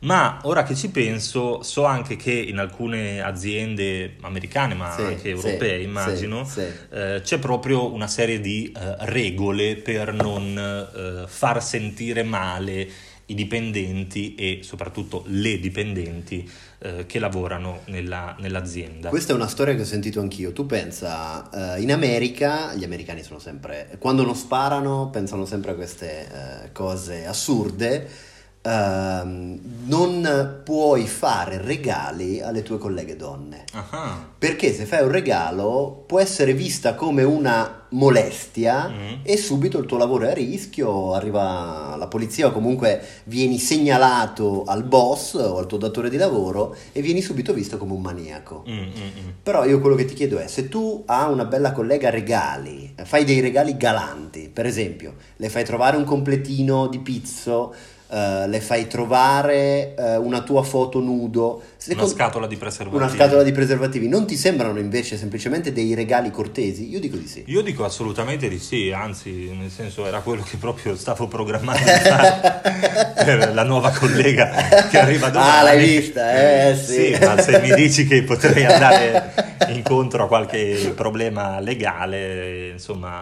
Ma 0.01 0.41
ora 0.43 0.65
che 0.65 0.75
ci 0.75 0.91
penso, 0.91 1.63
so 1.63 1.85
anche 1.85 2.17
che 2.17 2.33
in 2.33 2.59
alcune 2.59 3.23
aziende 3.23 4.17
americane, 4.23 4.75
ma 4.75 4.93
Sì, 4.93 5.03
anche 5.03 5.29
europee, 5.29 5.79
sì, 5.79 5.85
immagino, 5.85 6.45
sì. 6.45 6.67
eh, 6.91 7.21
c'è 7.23 7.39
proprio 7.39 7.93
una 7.93 8.09
serie 8.09 8.41
di 8.41 8.73
eh, 8.77 8.97
regole 9.07 9.77
per 9.77 10.13
non 10.13 10.59
eh, 10.59 11.29
far 11.29 11.63
sentire 11.63 12.25
male 12.25 12.89
i 13.33 13.35
dipendenti 13.35 14.35
e 14.35 14.61
soprattutto 14.63 15.25
le 15.27 15.59
dipendenti 15.59 16.49
eh, 16.79 17.07
che 17.07 17.19
lavorano 17.19 17.81
nella- 17.87 18.37
nell'azienda. 18.41 19.09
Questa 19.09 19.33
è 19.33 19.37
una 19.37 19.47
storia 19.49 19.75
che 19.75 19.83
ho 19.83 19.85
sentito 19.85 20.21
anch'io. 20.21 20.53
Tu 20.53 20.67
pensa, 20.67 21.77
eh, 21.77 21.81
in 21.81 21.93
America, 21.93 22.75
gli 22.75 22.85
americani 22.85 23.23
sono 23.23 23.39
sempre, 23.39 23.97
quando 23.99 24.25
non 24.25 24.35
sparano, 24.35 25.09
pensano 25.11 25.45
sempre 25.45 25.73
a 25.73 25.75
queste 25.75 26.65
eh, 26.65 26.73
cose 26.73 27.27
assurde. 27.27 28.31
Ehm, 28.65 29.59
non 29.87 30.61
puoi 30.65 31.07
fare 31.07 31.61
regali 31.61 32.41
alle 32.41 32.63
tue 32.63 32.79
colleghe 32.79 33.17
donne. 33.17 33.65
Ah, 33.73 34.31
Perché 34.39 34.73
se 34.73 34.85
fai 34.87 35.03
un 35.03 35.11
regalo 35.11 36.05
può 36.07 36.19
essere 36.21 36.53
vista 36.55 36.95
come 36.95 37.23
una 37.25 37.81
molestia 37.91 38.89
Mm. 38.89 39.15
e 39.23 39.37
subito 39.37 39.79
il 39.79 39.85
tuo 39.87 39.99
lavoro 39.99 40.25
è 40.27 40.31
a 40.31 40.35
rischio, 40.35 41.13
arriva 41.13 41.95
la 41.99 42.07
polizia 42.07 42.47
o 42.47 42.53
comunque 42.53 43.03
vieni 43.25 43.59
segnalato 43.59 44.65
al 44.65 44.83
boss 44.85 45.35
o 45.35 45.59
al 45.59 45.67
tuo 45.67 45.77
datore 45.79 46.09
di 46.09 46.17
lavoro 46.17 46.75
e 46.93 47.03
vieni 47.03 47.21
subito 47.21 47.53
visto 47.53 47.77
come 47.77 47.93
un 47.93 48.01
maniaco. 48.01 48.65
mm, 48.69 48.73
mm, 48.73 48.81
mm. 48.81 49.29
Però 49.43 49.65
io 49.67 49.81
quello 49.81 49.97
che 49.97 50.07
ti 50.07 50.15
chiedo 50.15 50.39
è, 50.39 50.47
se 50.47 50.69
tu 50.69 51.03
a 51.07 51.29
una 51.29 51.45
bella 51.45 51.73
collega 51.73 52.09
regali, 52.11 52.95
fai 53.05 53.25
dei 53.25 53.41
regali 53.41 53.77
galanti, 53.77 54.49
per 54.53 54.67
esempio, 54.67 55.15
le 55.37 55.49
fai 55.51 55.65
trovare 55.65 55.97
un 55.97 56.05
completino 56.05 56.87
di 56.87 56.99
pizzo, 57.01 57.75
eh, 58.13 58.47
le 58.47 58.61
fai 58.61 58.87
trovare 58.89 59.95
eh, 59.95 60.17
una 60.17 60.43
tua 60.43 60.63
foto 60.63 61.01
nudo. 61.01 61.63
Una 61.89 62.07
scatola 62.07 62.47
di 62.47 62.57
preservativi. 62.57 63.03
Una 63.03 63.11
scatola 63.11 63.43
di 63.43 63.53
preservativi. 63.53 64.07
Non 64.07 64.27
ti 64.27 64.37
sembrano 64.37 64.79
invece 64.79 65.17
semplicemente 65.17 65.73
dei 65.73 65.95
regali 65.95 66.31
cortesi? 66.31 66.91
Io 66.91 67.01
dico 67.01 67.17
di 67.17 67.27
sì. 67.27 67.43
Io 67.47 67.63
dico 67.63 67.85
assolutamente 67.85 68.51
di 68.51 68.59
sì, 68.59 68.93
anzi, 68.95 69.51
nel 69.59 69.71
senso 69.71 70.07
era 70.07 70.21
quello 70.21 70.43
che 70.43 70.59
proprio 70.59 70.95
stavo 70.95 71.27
programmando 71.27 71.83
per 73.25 73.55
la 73.55 73.65
nuova 73.65 73.91
collega 73.93 74.89
che 74.91 74.99
arriva 74.99 75.31
domani. 75.31 75.51
Ah, 75.51 75.63
l'hai 75.63 75.99
vista? 75.99 76.69
Eh 76.69 76.77
sì. 76.77 77.15
sì, 77.15 77.25
ma 77.25 77.41
se 77.41 77.61
mi 77.61 77.73
dici 77.75 78.07
che 78.07 78.23
potrei 78.25 78.67
andare 78.67 79.57
incontro 79.83 80.25
a 80.25 80.27
qualche 80.27 80.93
problema 80.95 81.61
legale, 81.61 82.71
insomma, 82.71 83.21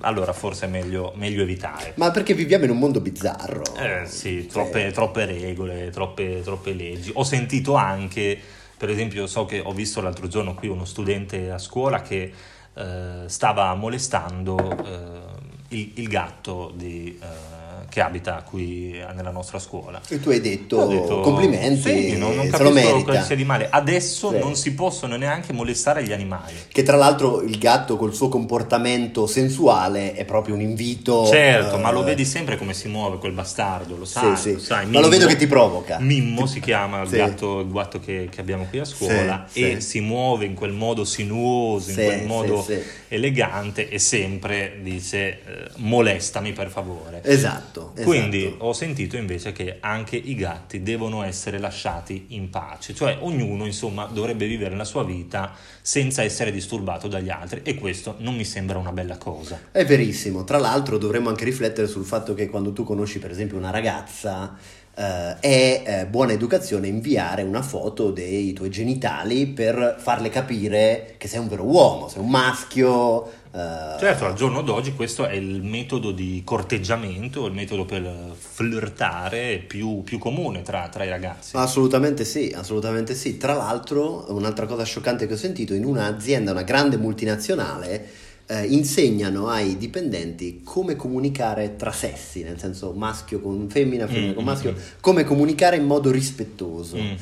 allora 0.00 0.32
forse 0.32 0.66
è 0.66 0.68
meglio, 0.68 1.12
meglio 1.16 1.42
evitare. 1.42 1.92
Ma 1.96 2.10
perché 2.10 2.34
viviamo 2.34 2.64
in 2.64 2.70
un 2.70 2.78
mondo 2.78 3.00
bizzarro? 3.00 3.62
Eh 3.76 4.06
sì, 4.06 4.46
troppe, 4.46 4.82
cioè... 4.82 4.92
troppe 4.92 5.24
regole, 5.24 5.90
troppe, 5.90 6.42
troppe 6.42 6.72
leggi. 6.72 7.10
Ho 7.14 7.24
sentito 7.24 7.74
anche 7.74 7.92
anche, 7.94 8.38
per 8.76 8.90
esempio, 8.90 9.26
so 9.26 9.44
che 9.44 9.60
ho 9.60 9.72
visto 9.72 10.00
l'altro 10.00 10.28
giorno 10.28 10.54
qui 10.54 10.68
uno 10.68 10.84
studente 10.84 11.50
a 11.50 11.58
scuola 11.58 12.02
che 12.02 12.32
eh, 12.74 13.24
stava 13.26 13.74
molestando 13.74 14.56
eh, 14.84 15.76
il, 15.76 15.92
il, 15.94 16.08
gatto 16.08 16.72
di... 16.74 17.18
Eh, 17.20 17.53
che 17.94 18.00
abita 18.00 18.42
qui 18.44 19.00
nella 19.14 19.30
nostra 19.30 19.60
scuola. 19.60 20.00
E 20.08 20.18
tu 20.18 20.30
hai 20.30 20.40
detto, 20.40 20.84
detto 20.86 21.20
complimenti, 21.20 22.10
sì, 22.10 22.16
non, 22.16 22.34
non 22.34 22.48
capisco 22.48 23.04
cosa 23.04 23.22
sia 23.22 23.36
di 23.36 23.44
male. 23.44 23.68
Adesso 23.70 24.30
sì. 24.32 24.38
non 24.40 24.56
si 24.56 24.74
possono 24.74 25.14
neanche 25.14 25.52
molestare 25.52 26.02
gli 26.02 26.10
animali. 26.10 26.54
Che 26.66 26.82
tra 26.82 26.96
l'altro 26.96 27.40
il 27.42 27.56
gatto 27.56 27.96
col 27.96 28.12
suo 28.12 28.28
comportamento 28.28 29.28
sensuale 29.28 30.14
è 30.14 30.24
proprio 30.24 30.56
un 30.56 30.62
invito. 30.62 31.24
Certo, 31.26 31.76
uh, 31.76 31.78
ma 31.78 31.92
lo 31.92 32.02
vedi 32.02 32.24
sempre 32.24 32.58
come 32.58 32.74
si 32.74 32.88
muove 32.88 33.18
quel 33.18 33.30
bastardo, 33.30 33.96
lo 33.96 34.04
sai. 34.04 34.36
Sì, 34.38 34.54
lo 34.54 34.58
sai. 34.58 34.86
Mimmo, 34.86 34.98
ma 34.98 35.04
lo 35.04 35.08
vedo 35.08 35.26
che 35.28 35.36
ti 35.36 35.46
provoca. 35.46 35.98
Mimmo 36.00 36.46
si 36.46 36.58
chiama 36.58 37.02
il 37.02 37.08
gatto, 37.08 37.60
il 37.60 37.70
gatto 37.70 38.00
che, 38.00 38.26
che, 38.28 38.40
abbiamo 38.40 38.66
qui 38.68 38.80
a 38.80 38.84
scuola 38.84 39.46
e 39.52 39.80
si 39.80 40.00
muove 40.00 40.46
in 40.46 40.54
quel 40.54 40.72
modo 40.72 41.04
sinuoso, 41.04 41.90
in 41.90 41.94
quel 41.94 42.26
modo 42.26 42.66
elegante 43.06 43.88
e 43.88 44.00
sempre 44.00 44.80
dice 44.82 45.18
eh, 45.28 45.38
molestami 45.76 46.50
per 46.52 46.70
favore. 46.70 47.20
Esatto. 47.22 47.83
Esatto, 47.92 48.02
Quindi 48.02 48.54
ho 48.58 48.72
sentito 48.72 49.16
invece 49.16 49.52
che 49.52 49.78
anche 49.80 50.16
i 50.16 50.34
gatti 50.34 50.82
devono 50.82 51.22
essere 51.22 51.58
lasciati 51.58 52.26
in 52.28 52.50
pace, 52.50 52.94
cioè 52.94 53.18
ognuno 53.20 53.66
insomma 53.66 54.06
dovrebbe 54.06 54.46
vivere 54.46 54.76
la 54.76 54.84
sua 54.84 55.04
vita 55.04 55.52
senza 55.80 56.22
essere 56.22 56.50
disturbato 56.50 57.08
dagli 57.08 57.30
altri 57.30 57.60
e 57.62 57.74
questo 57.74 58.16
non 58.18 58.34
mi 58.34 58.44
sembra 58.44 58.78
una 58.78 58.92
bella 58.92 59.18
cosa. 59.18 59.60
È 59.70 59.84
verissimo, 59.84 60.44
tra 60.44 60.58
l'altro 60.58 60.98
dovremmo 60.98 61.28
anche 61.28 61.44
riflettere 61.44 61.86
sul 61.86 62.04
fatto 62.04 62.34
che 62.34 62.48
quando 62.48 62.72
tu 62.72 62.84
conosci 62.84 63.18
per 63.18 63.30
esempio 63.30 63.56
una 63.56 63.70
ragazza 63.70 64.56
Uh, 64.96 65.40
è 65.40 65.82
eh, 65.84 66.06
buona 66.06 66.30
educazione 66.30 66.86
inviare 66.86 67.42
una 67.42 67.62
foto 67.62 68.12
dei 68.12 68.52
tuoi 68.52 68.70
genitali 68.70 69.48
per 69.48 69.96
farle 69.98 70.28
capire 70.28 71.16
che 71.18 71.26
sei 71.26 71.40
un 71.40 71.48
vero 71.48 71.64
uomo, 71.64 72.06
sei 72.06 72.22
un 72.22 72.30
maschio, 72.30 73.42
Uh, 73.43 73.43
certo, 73.54 74.26
al 74.26 74.34
giorno 74.34 74.62
d'oggi 74.62 74.94
questo 74.94 75.26
è 75.26 75.34
il 75.34 75.62
metodo 75.62 76.10
di 76.10 76.42
corteggiamento, 76.44 77.46
il 77.46 77.52
metodo 77.52 77.84
per 77.84 78.34
flirtare 78.36 79.58
più, 79.58 80.02
più 80.02 80.18
comune 80.18 80.62
tra, 80.62 80.88
tra, 80.88 81.04
i 81.04 81.08
ragazzi. 81.08 81.56
Assolutamente 81.56 82.24
sì, 82.24 82.52
assolutamente 82.54 83.14
sì. 83.14 83.36
Tra 83.36 83.54
l'altro, 83.54 84.26
un'altra 84.30 84.66
cosa 84.66 84.82
scioccante 84.82 85.28
che 85.28 85.34
ho 85.34 85.36
sentito, 85.36 85.72
in 85.72 85.84
un'azienda, 85.84 86.50
una 86.50 86.62
grande 86.62 86.96
multinazionale, 86.96 88.08
eh, 88.46 88.66
insegnano 88.66 89.48
ai 89.48 89.76
dipendenti 89.76 90.62
come 90.64 90.96
comunicare 90.96 91.76
tra 91.76 91.92
sessi, 91.92 92.42
nel 92.42 92.58
senso 92.58 92.92
maschio 92.92 93.40
con 93.40 93.68
femmina, 93.70 94.06
femmina 94.06 94.32
mm, 94.32 94.34
con 94.34 94.44
maschio, 94.44 94.72
mm, 94.72 94.76
come 95.00 95.24
comunicare 95.24 95.76
in 95.76 95.84
modo 95.84 96.10
rispettoso. 96.10 96.96
Mm. 96.96 97.14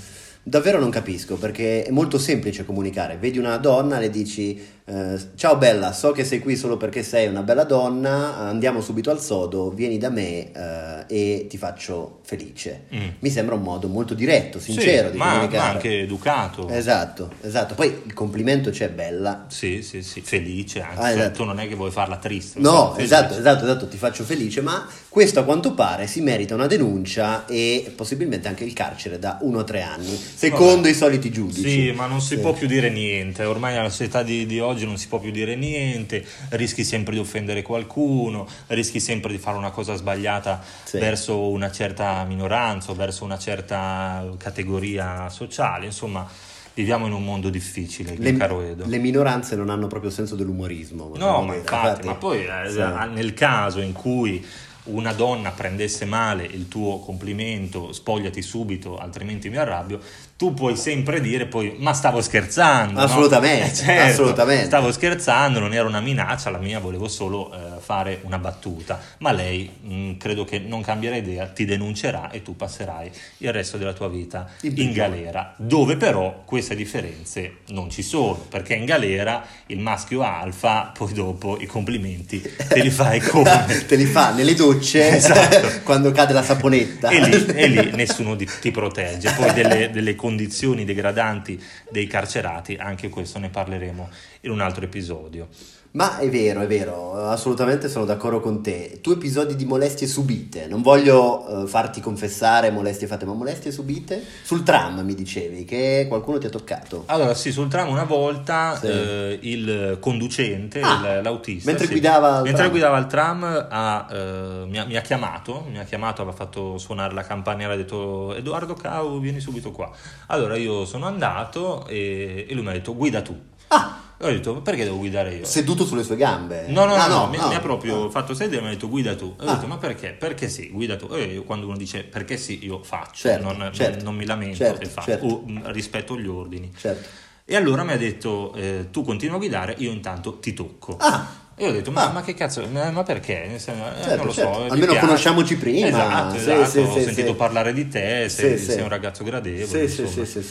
Davvero 0.45 0.81
non 0.81 0.91
capisco 0.91 1.37
perché 1.37 1.85
è 1.85 1.91
molto 1.91 2.19
semplice 2.19 2.65
comunicare. 2.65 3.17
Vedi 3.17 3.39
una 3.39 3.57
donna, 3.59 4.01
le 4.01 4.11
dici 4.11 4.61
eh, 4.85 5.17
ciao 5.37 5.57
bella, 5.57 5.93
so 5.93 6.11
che 6.11 6.25
sei 6.25 6.41
qui 6.41 6.57
solo 6.57 6.77
perché 6.77 7.05
sei 7.05 7.29
una 7.29 7.43
bella 7.43 7.63
donna, 7.63 8.39
andiamo 8.39 8.81
subito 8.81 9.11
al 9.11 9.21
sodo, 9.21 9.71
vieni 9.71 9.97
da 9.97 10.11
me 10.11 10.51
eh, 10.53 11.05
e 11.07 11.47
ti 11.49 11.57
faccio 11.57 12.19
felice. 12.23 12.87
Mm. 12.93 13.09
Mi 13.21 13.31
sembra 13.31 13.55
un 13.55 13.63
modo 13.63 13.87
molto 13.87 14.15
diretto, 14.15 14.59
sincero 14.59 15.07
sì, 15.07 15.13
di 15.13 15.19
ma. 15.19 15.47
Ma 15.47 15.69
anche 15.69 16.01
educato. 16.01 16.69
Esatto, 16.69 17.31
esatto. 17.43 17.75
Poi 17.75 18.03
il 18.07 18.13
complimento 18.13 18.71
c'è 18.71 18.89
bella. 18.89 19.47
Sì, 19.49 19.83
sì, 19.83 20.03
sì, 20.03 20.21
felice 20.21 20.81
anche. 20.81 21.01
Ah, 21.01 21.11
esatto. 21.11 21.39
Tu 21.39 21.45
non 21.45 21.61
è 21.61 21.69
che 21.69 21.77
vuoi 21.77 21.91
farla 21.91 22.17
triste. 22.17 22.59
No, 22.59 22.97
esatto, 22.97 23.39
esatto, 23.39 23.65
esatto, 23.65 23.87
ti 23.87 23.97
faccio 23.97 24.25
felice, 24.25 24.63
ma 24.63 24.85
questo 25.09 25.41
a 25.41 25.45
quanto 25.45 25.75
pare 25.75 26.07
si 26.07 26.21
merita 26.23 26.55
una 26.55 26.67
denuncia 26.67 27.47
e 27.47 27.93
possibilmente 27.95 28.49
anche 28.49 28.65
il 28.65 28.73
carcere 28.73 29.19
da 29.19 29.39
uno 29.43 29.61
a 29.61 29.65
tre 29.65 29.83
anni, 29.83 30.17
secondo 30.17 30.77
Vabbè. 30.77 30.89
i 30.89 30.95
soliti 30.95 31.31
giudici. 31.31 31.69
Sì, 31.69 31.93
ma 31.93 32.07
non 32.07 32.21
si 32.21 32.35
sì. 32.35 32.41
può 32.41 32.53
più 32.53 32.67
dire 32.67 32.91
niente, 32.91 33.45
ormai 33.45 33.77
alla 33.77 33.91
società 33.91 34.23
di, 34.23 34.47
di 34.47 34.59
oggi 34.59 34.72
oggi 34.73 34.85
non 34.85 34.97
si 34.97 35.09
può 35.09 35.19
più 35.19 35.31
dire 35.31 35.55
niente, 35.55 36.25
rischi 36.51 36.85
sempre 36.85 37.15
di 37.15 37.21
offendere 37.21 37.63
qualcuno, 37.63 38.47
rischi 38.69 39.01
sempre 39.01 39.31
di 39.31 39.39
fare 39.39 39.57
una 39.57 39.71
cosa 39.71 39.95
sbagliata 39.95 40.63
sì. 40.85 40.99
verso 40.99 41.49
una 41.49 41.71
certa 41.71 42.25
minoranza 42.25 42.91
o 42.91 42.95
verso 42.95 43.25
una 43.25 43.39
certa 43.39 44.27
categoria 44.39 45.29
sociale, 45.29 45.87
insomma 45.87 46.29
viviamo 46.75 47.07
in 47.07 47.13
un 47.13 47.23
mondo 47.23 47.51
difficile, 47.51 48.17
le, 48.17 48.37
caro 48.37 48.63
Edo. 48.63 48.85
Le 48.87 48.99
minoranze 48.99 49.57
non 49.57 49.69
hanno 49.69 49.87
proprio 49.87 50.11
senso 50.11 50.37
dell'umorismo. 50.37 51.13
No, 51.17 51.43
ma 51.43 51.55
infatti, 51.55 51.87
infatti, 51.87 52.07
ma 52.07 52.15
poi 52.15 52.45
eh, 52.45 52.71
sì. 52.71 52.83
nel 53.13 53.35
caso 53.35 53.81
in 53.81 53.93
cui 53.93 54.45
una 54.85 55.13
donna 55.13 55.51
prendesse 55.51 56.05
male 56.05 56.45
il 56.45 56.69
tuo 56.69 56.99
complimento, 56.99 57.93
spogliati 57.93 58.43
subito, 58.43 58.99
altrimenti 58.99 59.49
mi 59.49 59.57
arrabbio, 59.57 60.01
tu 60.43 60.55
puoi 60.55 60.77
sempre 60.77 61.21
dire 61.21 61.47
poi 61.47 61.77
ma 61.79 61.93
stavo 61.93 62.21
scherzando 62.21 62.99
assolutamente, 62.99 63.69
no? 63.69 63.75
certo, 63.87 64.11
assolutamente. 64.11 64.65
stavo 64.65 64.91
scherzando 64.91 65.61
non 65.61 65.73
era 65.73 65.87
una 65.87 66.01
minaccia 66.01 66.51
la 66.51 66.59
mia 66.59 66.81
volevo 66.81 67.07
solo 67.07 67.53
eh, 67.55 67.79
fare 67.79 68.19
una 68.23 68.39
battuta 68.39 69.01
ma 69.19 69.31
lei 69.31 69.71
mh, 69.81 69.95
mm, 69.95 70.17
credo 70.17 70.45
che 70.45 70.59
non 70.59 70.83
cambierà 70.83 71.15
idea 71.15 71.47
ti 71.47 71.65
denuncerà 71.65 72.33
e 72.33 72.43
tu 72.43 72.57
passerai 72.57 73.09
il 73.39 73.53
resto 73.53 73.77
della 73.77 73.93
tua 73.93 74.09
vita 74.09 74.49
il 74.63 74.77
in 74.81 74.91
galera 74.91 75.55
dove 75.59 75.97
però 75.97 76.43
queste 76.45 76.75
differenze 76.75 77.59
non 77.69 77.89
ci 77.89 78.03
sono 78.03 78.45
perché 78.49 78.75
in 78.75 78.85
galera 78.85 79.47
il 79.67 79.79
maschio 79.79 80.23
alfa 80.23 80.91
poi 80.93 81.13
dopo 81.13 81.57
i 81.61 81.67
complimenti 81.67 82.43
te 82.67 82.83
li 82.83 82.91
fai 82.91 83.21
come 83.31 83.85
te 83.87 83.95
li 83.95 84.07
fa 84.07 84.33
nelle 84.33 84.55
docce 84.73 85.09
esatto. 85.17 85.81
quando 85.85 86.11
cade 86.13 86.33
la 86.33 86.43
saponetta 86.43 87.09
e 87.11 87.21
lì, 87.21 87.47
e 87.47 87.67
lì 87.69 87.91
nessuno 87.97 88.37
ti, 88.37 88.49
ti 88.61 88.71
protegge 88.71 89.33
poi 89.33 89.53
delle, 89.53 89.91
delle 89.91 90.15
condizioni 90.15 90.85
degradanti 90.85 91.63
dei 91.91 92.07
carcerati, 92.07 92.77
anche 92.79 93.09
questo 93.09 93.39
ne 93.39 93.49
parleremo 93.49 94.11
in 94.43 94.51
un 94.51 94.61
altro 94.61 94.85
episodio. 94.85 95.49
Ma 95.95 96.17
è 96.17 96.31
vero, 96.31 96.63
è 96.63 96.67
vero, 96.67 97.13
assolutamente 97.29 97.87
sono 97.91 98.07
d'accordo 98.07 98.41
con 98.41 98.63
te. 98.63 99.01
Tu 99.03 99.11
episodi 99.11 99.57
di 99.57 99.67
molestie 99.67 100.07
subite, 100.07 100.67
non 100.67 100.81
voglio 100.81 101.45
uh, 101.47 101.67
farti 101.67 102.01
confessare 102.01 102.71
molestie 102.71 103.07
fatte, 103.07 103.27
ma 103.27 103.35
molestie 103.35 103.71
subite? 103.71 104.25
Sul 104.43 104.63
tram 104.63 105.01
mi 105.01 105.15
dicevi 105.15 105.67
che 105.67 106.07
qualcuno 106.09 106.39
ti 106.39 106.47
ha 106.47 106.49
toccato. 106.49 107.03
Allora 107.09 107.35
sì, 107.35 107.53
sul 107.53 107.69
tram 107.69 107.91
una 107.91 108.05
volta 108.05 108.79
sì. 108.79 108.87
eh, 108.87 109.39
il 109.43 109.99
conducente, 110.01 110.81
ah, 110.81 111.17
il, 111.17 111.23
l'autista, 111.25 111.69
mentre, 111.69 111.87
sì, 111.87 111.93
guidava, 111.93 112.37
mentre 112.37 112.55
tram. 112.55 112.71
guidava 112.71 112.97
il 112.97 113.07
tram 113.07 113.67
ha, 113.69 114.07
eh, 114.11 114.65
mi, 114.67 114.79
ha, 114.79 114.87
mi, 114.87 114.97
ha, 114.97 115.03
chiamato, 115.03 115.67
mi 115.69 115.79
ha 115.79 115.85
chiamato, 115.85 116.23
aveva 116.23 116.35
fatto 116.35 116.79
suonare 116.79 117.13
la 117.13 117.23
campanella, 117.23 117.75
ha 117.75 117.77
detto 117.77 118.35
Edoardo 118.35 118.73
Cau 118.73 119.21
vieni 119.21 119.41
subito 119.41 119.73
qua. 119.73 119.91
Allora 120.29 120.57
io 120.57 120.87
sono 120.87 121.05
andato 121.05 121.87
e, 121.87 122.47
e 122.49 122.55
lui 122.55 122.63
mi 122.63 122.71
ha 122.71 122.73
detto 122.73 122.97
guida 122.97 123.21
tu. 123.21 123.39
Ah! 123.69 124.02
Ho 124.27 124.31
detto, 124.31 124.63
perché 124.63 124.85
devo 124.85 124.99
guidare 124.99 125.35
io? 125.35 125.45
Seduto 125.45 125.85
sulle 125.85 126.05
sue 126.05 126.17
gambe? 126.17 126.67
No, 126.69 126.85
no, 126.85 126.95
ah, 126.95 127.09
no, 127.09 127.19
no, 127.19 127.27
mi, 127.29 127.37
no, 127.37 127.49
mi, 127.49 127.55
ha 127.55 127.61
proprio 127.61 128.03
no. 128.03 128.11
fatto 128.11 128.35
sedere 128.35 128.59
e 128.59 128.61
mi 128.61 128.69
ha 128.69 128.71
detto 128.71 128.89
guida 128.89 129.17
tu. 129.17 129.35
E 129.39 129.45
ho 129.45 129.49
ah. 129.49 129.55
detto, 129.55 129.67
ma 129.67 129.79
perché? 129.79 130.11
Perché 130.11 130.49
sì, 130.49 130.71
guida 130.71 130.97
tu. 130.97 131.09
E 131.13 131.25
io, 131.25 131.43
quando 131.43 131.67
uno 131.67 131.77
dice 131.77 132.05
perché 132.05 132.37
sì, 132.37 132.65
io 132.65 132.83
faccio, 132.83 133.29
certo, 133.29 133.53
non, 133.53 133.71
certo, 133.73 134.05
non, 134.05 134.15
mi 134.15 134.25
lamento 134.25 134.57
certo, 134.57 134.83
e 134.83 134.87
faccio, 134.87 135.11
certo. 135.11 135.27
o 135.27 135.45
mm, 135.49 135.67
rispetto 135.67 136.19
gli 136.19 136.29
ordini. 136.29 136.73
Certo. 136.77 137.09
E 137.45 137.57
allora 137.57 137.83
mi 137.83 137.93
ha 137.93 137.97
detto, 137.97 138.55
eh, 138.55 138.89
tu 138.91 139.03
continua 139.03 139.35
a 139.35 139.39
guidare, 139.39 139.75
io 139.79 139.91
intanto 139.91 140.39
ti 140.39 140.55
tocco. 140.55 140.97
Ah! 141.01 141.42
E 141.55 141.69
ho 141.69 141.71
detto, 141.71 141.91
ma, 141.91 142.09
ah. 142.09 142.13
ma 142.13 142.23
che 142.23 142.35
cazzo, 142.35 142.67
ma 142.67 143.03
perché? 143.03 143.55
Eh, 143.55 143.59
certo, 143.59 144.17
non 144.17 144.27
lo 144.27 144.33
certo. 144.33 144.53
so. 144.55 144.73
Almeno 144.73 144.95
conosciamoci 144.95 145.57
prima. 145.57 145.87
Esatto, 145.87 146.37
esatto. 146.37 146.65
Sì, 146.65 146.79
ho 146.79 146.93
sì, 146.93 147.03
sentito 147.03 147.29
sì. 147.29 147.35
parlare 147.35 147.73
di 147.75 147.89
te, 147.89 148.29
sei, 148.29 148.59
sei 148.59 148.81
un 148.81 148.89
ragazzo 148.89 149.23
gradevole. 149.23 149.85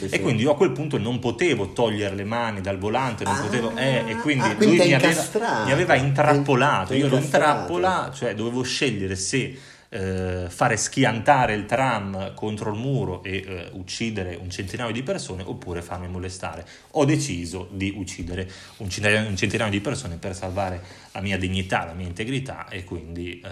e 0.09 0.21
quindi 0.21 0.43
io 0.43 0.51
a 0.51 0.55
quel 0.55 0.71
punto 0.71 0.97
non 0.97 1.19
potevo 1.19 1.73
togliere 1.73 2.15
le 2.15 2.23
mani 2.23 2.61
dal 2.61 2.77
volante, 2.77 3.23
non 3.23 3.35
ah, 3.35 3.41
potevo, 3.41 3.75
eh, 3.75 4.03
e 4.07 4.15
quindi, 4.17 4.45
ah, 4.45 4.55
quindi 4.55 4.77
lui 4.77 4.87
mi 4.87 4.93
aveva, 4.93 5.63
mi 5.65 5.71
aveva, 5.71 5.95
intrappolato. 5.95 6.93
Io 6.93 7.07
ero 7.07 7.17
in 7.17 7.29
trappola, 7.29 8.11
cioè 8.13 8.35
dovevo 8.35 8.61
scegliere 8.61 9.15
se 9.15 9.57
eh, 9.93 10.45
fare 10.47 10.77
schiantare 10.77 11.53
il 11.53 11.65
tram 11.65 12.33
contro 12.33 12.71
il 12.71 12.79
muro 12.79 13.21
e 13.23 13.43
eh, 13.45 13.69
uccidere 13.73 14.37
un 14.39 14.49
centinaio 14.49 14.93
di 14.93 15.03
persone 15.03 15.43
oppure 15.43 15.81
farmi 15.81 16.07
molestare. 16.07 16.65
Ho 16.91 17.03
deciso 17.03 17.67
di 17.71 17.93
uccidere 17.97 18.49
un 18.77 18.89
centinaio, 18.89 19.27
un 19.27 19.35
centinaio 19.35 19.69
di 19.69 19.81
persone 19.81 20.15
per 20.15 20.33
salvare 20.33 20.81
la 21.11 21.19
mia 21.19 21.37
dignità, 21.37 21.83
la 21.83 21.93
mia 21.93 22.07
integrità 22.07 22.69
e 22.69 22.85
quindi 22.85 23.41
eh, 23.43 23.49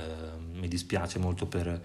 mi 0.54 0.70
dispiace 0.70 1.20
molto 1.20 1.46
per 1.46 1.82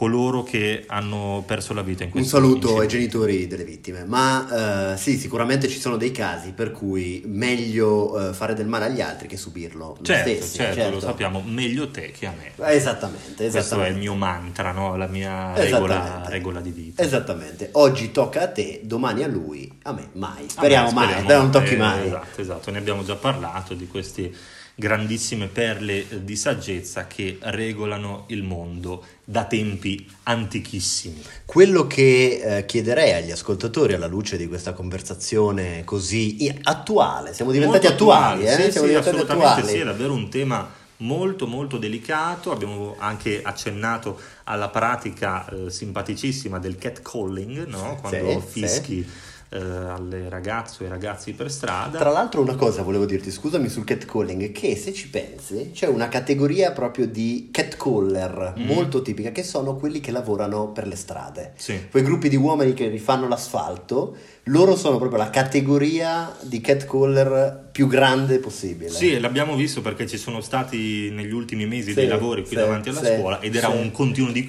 coloro 0.00 0.42
che 0.42 0.84
hanno 0.86 1.44
perso 1.46 1.74
la 1.74 1.82
vita 1.82 2.04
in 2.04 2.08
Un 2.08 2.14
questo 2.20 2.36
saluto 2.38 2.54
incidente. 2.68 2.80
ai 2.80 2.88
genitori 2.88 3.46
delle 3.46 3.64
vittime, 3.64 4.04
ma 4.06 4.92
eh, 4.94 4.96
sì, 4.96 5.18
sicuramente 5.18 5.68
ci 5.68 5.78
sono 5.78 5.98
dei 5.98 6.10
casi 6.10 6.52
per 6.52 6.72
cui 6.72 7.22
meglio 7.26 8.30
eh, 8.30 8.32
fare 8.32 8.54
del 8.54 8.66
male 8.66 8.86
agli 8.86 9.02
altri 9.02 9.28
che 9.28 9.36
subirlo 9.36 9.98
Certo, 10.00 10.30
stessi, 10.30 10.54
certo, 10.56 10.88
lo 10.90 11.00
sappiamo, 11.00 11.42
meglio 11.44 11.90
te 11.90 12.12
che 12.18 12.24
a 12.24 12.32
me. 12.34 12.52
Esattamente, 12.72 13.44
esattamente. 13.44 13.50
Questo 13.50 13.82
è 13.82 13.88
il 13.88 13.96
mio 13.98 14.14
mantra, 14.14 14.72
no? 14.72 14.96
la 14.96 15.06
mia 15.06 15.52
regola, 15.54 16.22
regola 16.28 16.60
di 16.62 16.70
vita. 16.70 17.02
Esattamente, 17.02 17.68
oggi 17.72 18.10
tocca 18.10 18.40
a 18.40 18.48
te, 18.48 18.80
domani 18.82 19.22
a 19.22 19.26
lui, 19.28 19.70
a 19.82 19.92
me 19.92 20.08
mai. 20.14 20.44
Speriamo, 20.48 20.88
Ah, 20.88 20.92
beh, 20.92 20.94
mai, 20.94 21.04
speriamo, 21.08 21.22
speriamo 21.26 21.42
non 21.42 21.52
tocchi 21.52 21.76
mai. 21.76 22.06
Esatto, 22.06 22.40
esatto, 22.40 22.70
ne 22.70 22.78
abbiamo 22.78 23.04
già 23.04 23.16
parlato 23.16 23.74
di 23.74 23.86
queste 23.86 24.32
grandissime 24.74 25.46
perle 25.46 26.08
eh, 26.08 26.24
di 26.24 26.36
saggezza 26.36 27.06
che 27.06 27.38
regolano 27.40 28.24
il 28.28 28.42
mondo 28.42 29.04
da 29.24 29.44
tempi 29.44 30.08
antichissimi. 30.24 31.22
Quello 31.44 31.86
che 31.86 32.58
eh, 32.58 32.66
chiederei 32.66 33.12
agli 33.12 33.30
ascoltatori 33.30 33.94
alla 33.94 34.06
luce 34.06 34.36
di 34.36 34.48
questa 34.48 34.72
conversazione 34.72 35.84
così 35.84 36.52
attuale, 36.62 37.32
siamo 37.34 37.52
diventati 37.52 37.86
Molto 37.86 38.04
attuali, 38.04 38.46
eh? 38.46 38.50
sì, 38.50 38.70
siamo 38.72 38.86
sì, 38.86 38.92
diventati 38.92 39.08
assolutamente 39.16 39.46
attuali. 39.46 39.68
sì, 39.68 39.78
è 39.78 39.84
davvero 39.84 40.12
un 40.12 40.28
tema 40.28 40.78
molto 41.00 41.46
molto 41.46 41.78
delicato, 41.78 42.50
abbiamo 42.50 42.96
anche 42.98 43.40
accennato 43.42 44.18
alla 44.44 44.68
pratica 44.68 45.46
eh, 45.48 45.70
simpaticissima 45.70 46.58
del 46.58 46.76
catcalling, 46.76 47.66
no? 47.66 47.96
quando 48.00 48.42
Sì, 48.46 48.60
fischi 48.60 49.10
eh, 49.52 49.58
alle 49.58 50.28
ragazze 50.28 50.82
o 50.82 50.86
ai 50.86 50.92
ragazzi 50.92 51.32
per 51.32 51.50
strada. 51.50 51.98
Tra 51.98 52.10
l'altro 52.10 52.40
una 52.40 52.54
cosa 52.54 52.82
volevo 52.82 53.04
dirti, 53.04 53.30
scusami 53.32 53.68
sul 53.68 53.84
catcalling, 53.84 54.52
che 54.52 54.76
se 54.76 54.92
ci 54.92 55.08
pensi 55.08 55.70
c'è 55.74 55.86
una 55.86 56.08
categoria 56.08 56.70
proprio 56.72 57.06
di 57.06 57.48
catcaller 57.52 58.54
Mm. 58.56 58.64
molto 58.66 59.02
tipica 59.02 59.30
che 59.32 59.42
sono 59.42 59.74
quelli 59.76 60.00
che 60.00 60.10
lavorano 60.10 60.68
per 60.68 60.86
le 60.86 60.96
strade. 60.96 61.52
Sì. 61.56 61.88
Quei 61.90 62.02
gruppi 62.02 62.28
di 62.28 62.36
uomini 62.36 62.74
che 62.74 62.88
rifanno 62.88 63.26
l'asfalto, 63.28 64.16
loro 64.44 64.76
sono 64.76 64.98
proprio 64.98 65.18
la 65.18 65.30
categoria 65.30 66.34
di 66.40 66.60
catcaller 66.60 67.68
più 67.72 67.86
grande 67.86 68.38
possibile. 68.38 68.90
Sì, 68.90 69.18
l'abbiamo 69.18 69.54
visto 69.56 69.80
perché 69.80 70.06
ci 70.06 70.16
sono 70.18 70.40
stati 70.40 71.10
negli 71.10 71.32
ultimi 71.32 71.66
mesi 71.66 71.88
Sì, 71.90 71.94
dei 71.96 72.08
lavori 72.08 72.42
qui 72.42 72.50
sì, 72.50 72.56
davanti 72.56 72.88
alla 72.90 73.04
scuola 73.04 73.40
ed 73.40 73.54
era 73.54 73.68
un 73.68 73.90
continuo 73.90 74.30
di 74.32 74.48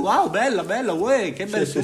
wow, 0.00 0.30
bella, 0.30 0.62
bella, 0.64 0.92
uè, 0.92 1.32
che 1.32 1.46
bel 1.46 1.66
Sì. 1.66 1.82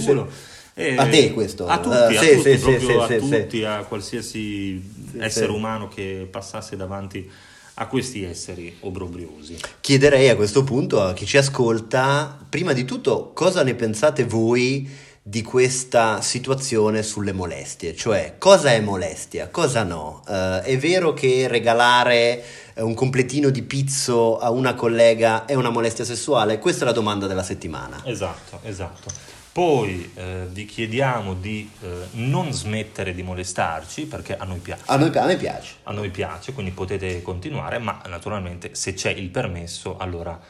E 0.75 0.97
A 0.97 1.07
te 1.07 1.33
questo? 1.33 1.67
A 1.67 1.79
tutti, 1.81 1.97
Eh, 1.97 2.17
a 2.17 2.21
sì, 2.23 2.37
tutti, 2.37 2.59
sì, 2.59 2.79
sì, 2.79 2.93
a 2.93 3.07
tutti, 3.19 3.64
a 3.64 3.76
qualsiasi 3.85 4.83
essere 5.19 5.50
umano 5.52 5.88
che 5.88 6.26
passasse 6.31 6.76
davanti 6.76 7.31
a 7.75 7.87
questi 7.87 8.23
esseri 8.23 8.76
obbrobriosi. 8.81 9.57
Chiederei 9.81 10.29
a 10.29 10.37
questo 10.37 10.64
punto 10.64 11.02
a 11.02 11.12
chi 11.12 11.26
ci 11.26 11.37
ascolta, 11.37 12.38
prima 12.49 12.73
di 12.73 12.85
tutto, 12.85 13.33
cosa 13.35 13.62
ne 13.62 13.75
pensate 13.75 14.25
voi 14.25 14.88
di 15.23 15.43
questa 15.43 16.21
situazione 16.21 17.02
sulle 17.02 17.33
molestie? 17.33 17.95
Cioè, 17.95 18.35
cosa 18.38 18.73
è 18.73 18.81
molestia, 18.81 19.49
cosa 19.49 19.85
no? 19.85 20.23
Eh, 20.29 20.62
è 20.62 20.79
vero 20.79 21.12
che 21.12 21.49
regalare 21.49 22.43
eh, 22.75 22.83
un 22.83 22.95
completino 22.95 23.50
di 23.50 23.62
pizzo 23.62 24.38
a 24.38 24.50
una 24.50 24.75
collega 24.75 25.45
è 25.45 25.55
una 25.55 25.71
molestia 25.71 26.05
sessuale? 26.05 26.59
Questa 26.59 26.83
è 26.83 26.87
la 26.87 26.93
domanda 26.93 27.26
della 27.26 27.45
settimana. 27.45 28.02
Esatto, 28.05 28.59
esatto. 28.64 29.11
Poi 29.52 30.11
eh, 30.14 30.47
vi 30.49 30.64
chiediamo 30.64 31.35
di 31.35 31.71
eh, 31.82 32.06
non 32.12 32.52
smettere 32.52 33.12
di 33.14 33.23
molestarci 33.23 34.06
perché 34.06 34.35
a 34.35 34.44
noi 34.44 34.61
piace. 34.61 34.85
A, 34.87 34.97
noi, 34.97 35.14
a 35.14 35.26
me 35.26 35.37
piace. 35.37 35.75
A 35.82 35.92
noi 35.92 36.09
piace, 36.09 36.54
quindi 36.54 36.73
potete 36.73 37.21
continuare, 37.21 37.76
ma 37.78 38.00
naturalmente 38.09 38.75
se 38.75 38.94
c'è 38.94 39.11
il 39.11 39.28
permesso 39.28 39.99
allora 39.99 40.41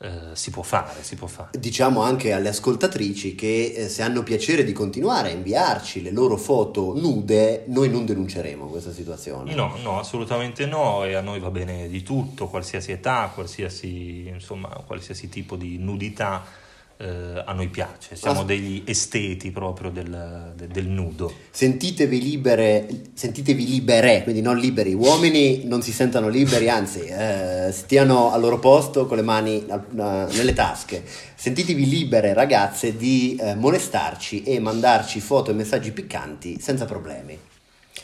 eh, 0.00 0.30
si 0.32 0.50
può 0.50 0.64
fare, 0.64 1.04
si 1.04 1.14
può 1.14 1.28
fare. 1.28 1.56
Diciamo 1.56 2.02
anche 2.02 2.32
alle 2.32 2.48
ascoltatrici 2.48 3.36
che 3.36 3.74
eh, 3.76 3.88
se 3.88 4.02
hanno 4.02 4.24
piacere 4.24 4.64
di 4.64 4.72
continuare 4.72 5.30
a 5.30 5.34
inviarci 5.34 6.02
le 6.02 6.10
loro 6.10 6.36
foto 6.36 6.98
nude, 6.98 7.62
noi 7.68 7.88
non 7.88 8.06
denunceremo 8.06 8.66
questa 8.66 8.92
situazione. 8.92 9.54
No, 9.54 9.76
no, 9.84 10.00
assolutamente 10.00 10.66
no, 10.66 11.04
e 11.04 11.14
a 11.14 11.20
noi 11.20 11.38
va 11.38 11.50
bene 11.50 11.88
di 11.88 12.02
tutto, 12.02 12.48
qualsiasi 12.48 12.90
età, 12.90 13.30
qualsiasi, 13.32 14.26
insomma, 14.26 14.68
qualsiasi 14.84 15.28
tipo 15.28 15.54
di 15.54 15.78
nudità 15.78 16.66
eh, 17.00 17.42
a 17.44 17.52
noi 17.52 17.68
piace, 17.68 18.16
siamo 18.16 18.40
Ah. 18.40 18.44
degli 18.44 18.82
esteti 18.84 19.50
proprio 19.52 19.90
del, 19.90 20.52
de- 20.56 20.66
del 20.66 20.86
nudo. 20.88 21.32
Sentitevi 21.50 22.20
libere, 22.20 22.88
sentitevi 23.14 23.66
libere, 23.66 24.22
quindi 24.24 24.40
non 24.42 24.58
liberi. 24.58 24.94
Uomini 24.94 25.64
non 25.64 25.80
si 25.80 25.92
sentano 25.92 26.28
liberi, 26.28 26.68
anzi, 26.68 27.00
eh, 27.06 27.68
stiano 27.72 28.32
al 28.32 28.40
loro 28.40 28.58
posto 28.58 29.06
con 29.06 29.16
le 29.16 29.22
mani 29.22 29.64
eh, 29.64 29.80
nelle 29.96 30.52
tasche. 30.54 31.04
Sentitevi 31.36 31.88
libere, 31.88 32.34
ragazze, 32.34 32.96
di 32.96 33.36
eh, 33.40 33.54
molestarci 33.54 34.42
e 34.42 34.58
mandarci 34.58 35.20
foto 35.20 35.52
e 35.52 35.54
messaggi 35.54 35.92
piccanti 35.92 36.58
senza 36.60 36.84
problemi. 36.84 37.38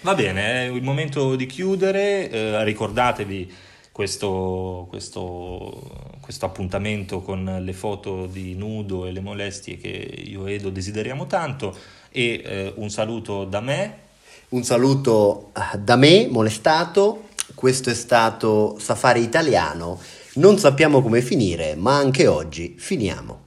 Va 0.02 0.14
bene, 0.14 0.66
è 0.66 0.70
il 0.70 0.82
momento 0.82 1.34
di 1.34 1.46
chiudere, 1.46 2.30
eh, 2.30 2.62
ricordatevi 2.62 3.52
questo, 3.90 4.86
questo, 4.90 6.10
questo 6.24 6.46
appuntamento 6.46 7.20
con 7.20 7.58
le 7.60 7.72
foto 7.74 8.24
di 8.24 8.54
nudo 8.54 9.04
e 9.04 9.12
le 9.12 9.20
molestie 9.20 9.76
che 9.76 9.88
io 9.88 10.46
e 10.46 10.54
Edo 10.54 10.70
desideriamo 10.70 11.26
tanto 11.26 11.76
e 12.10 12.40
eh, 12.42 12.72
un 12.76 12.88
saluto 12.88 13.44
da 13.44 13.60
me. 13.60 13.98
Un 14.48 14.64
saluto 14.64 15.50
eh, 15.54 15.76
da 15.76 15.96
me, 15.96 16.26
molestato. 16.30 17.28
Questo 17.54 17.90
è 17.90 17.94
stato 17.94 18.78
Safari 18.78 19.20
Italiano. 19.20 20.00
Non 20.36 20.56
sappiamo 20.56 21.02
come 21.02 21.20
finire, 21.20 21.74
ma 21.74 21.96
anche 21.96 22.26
oggi 22.26 22.74
finiamo. 22.78 23.43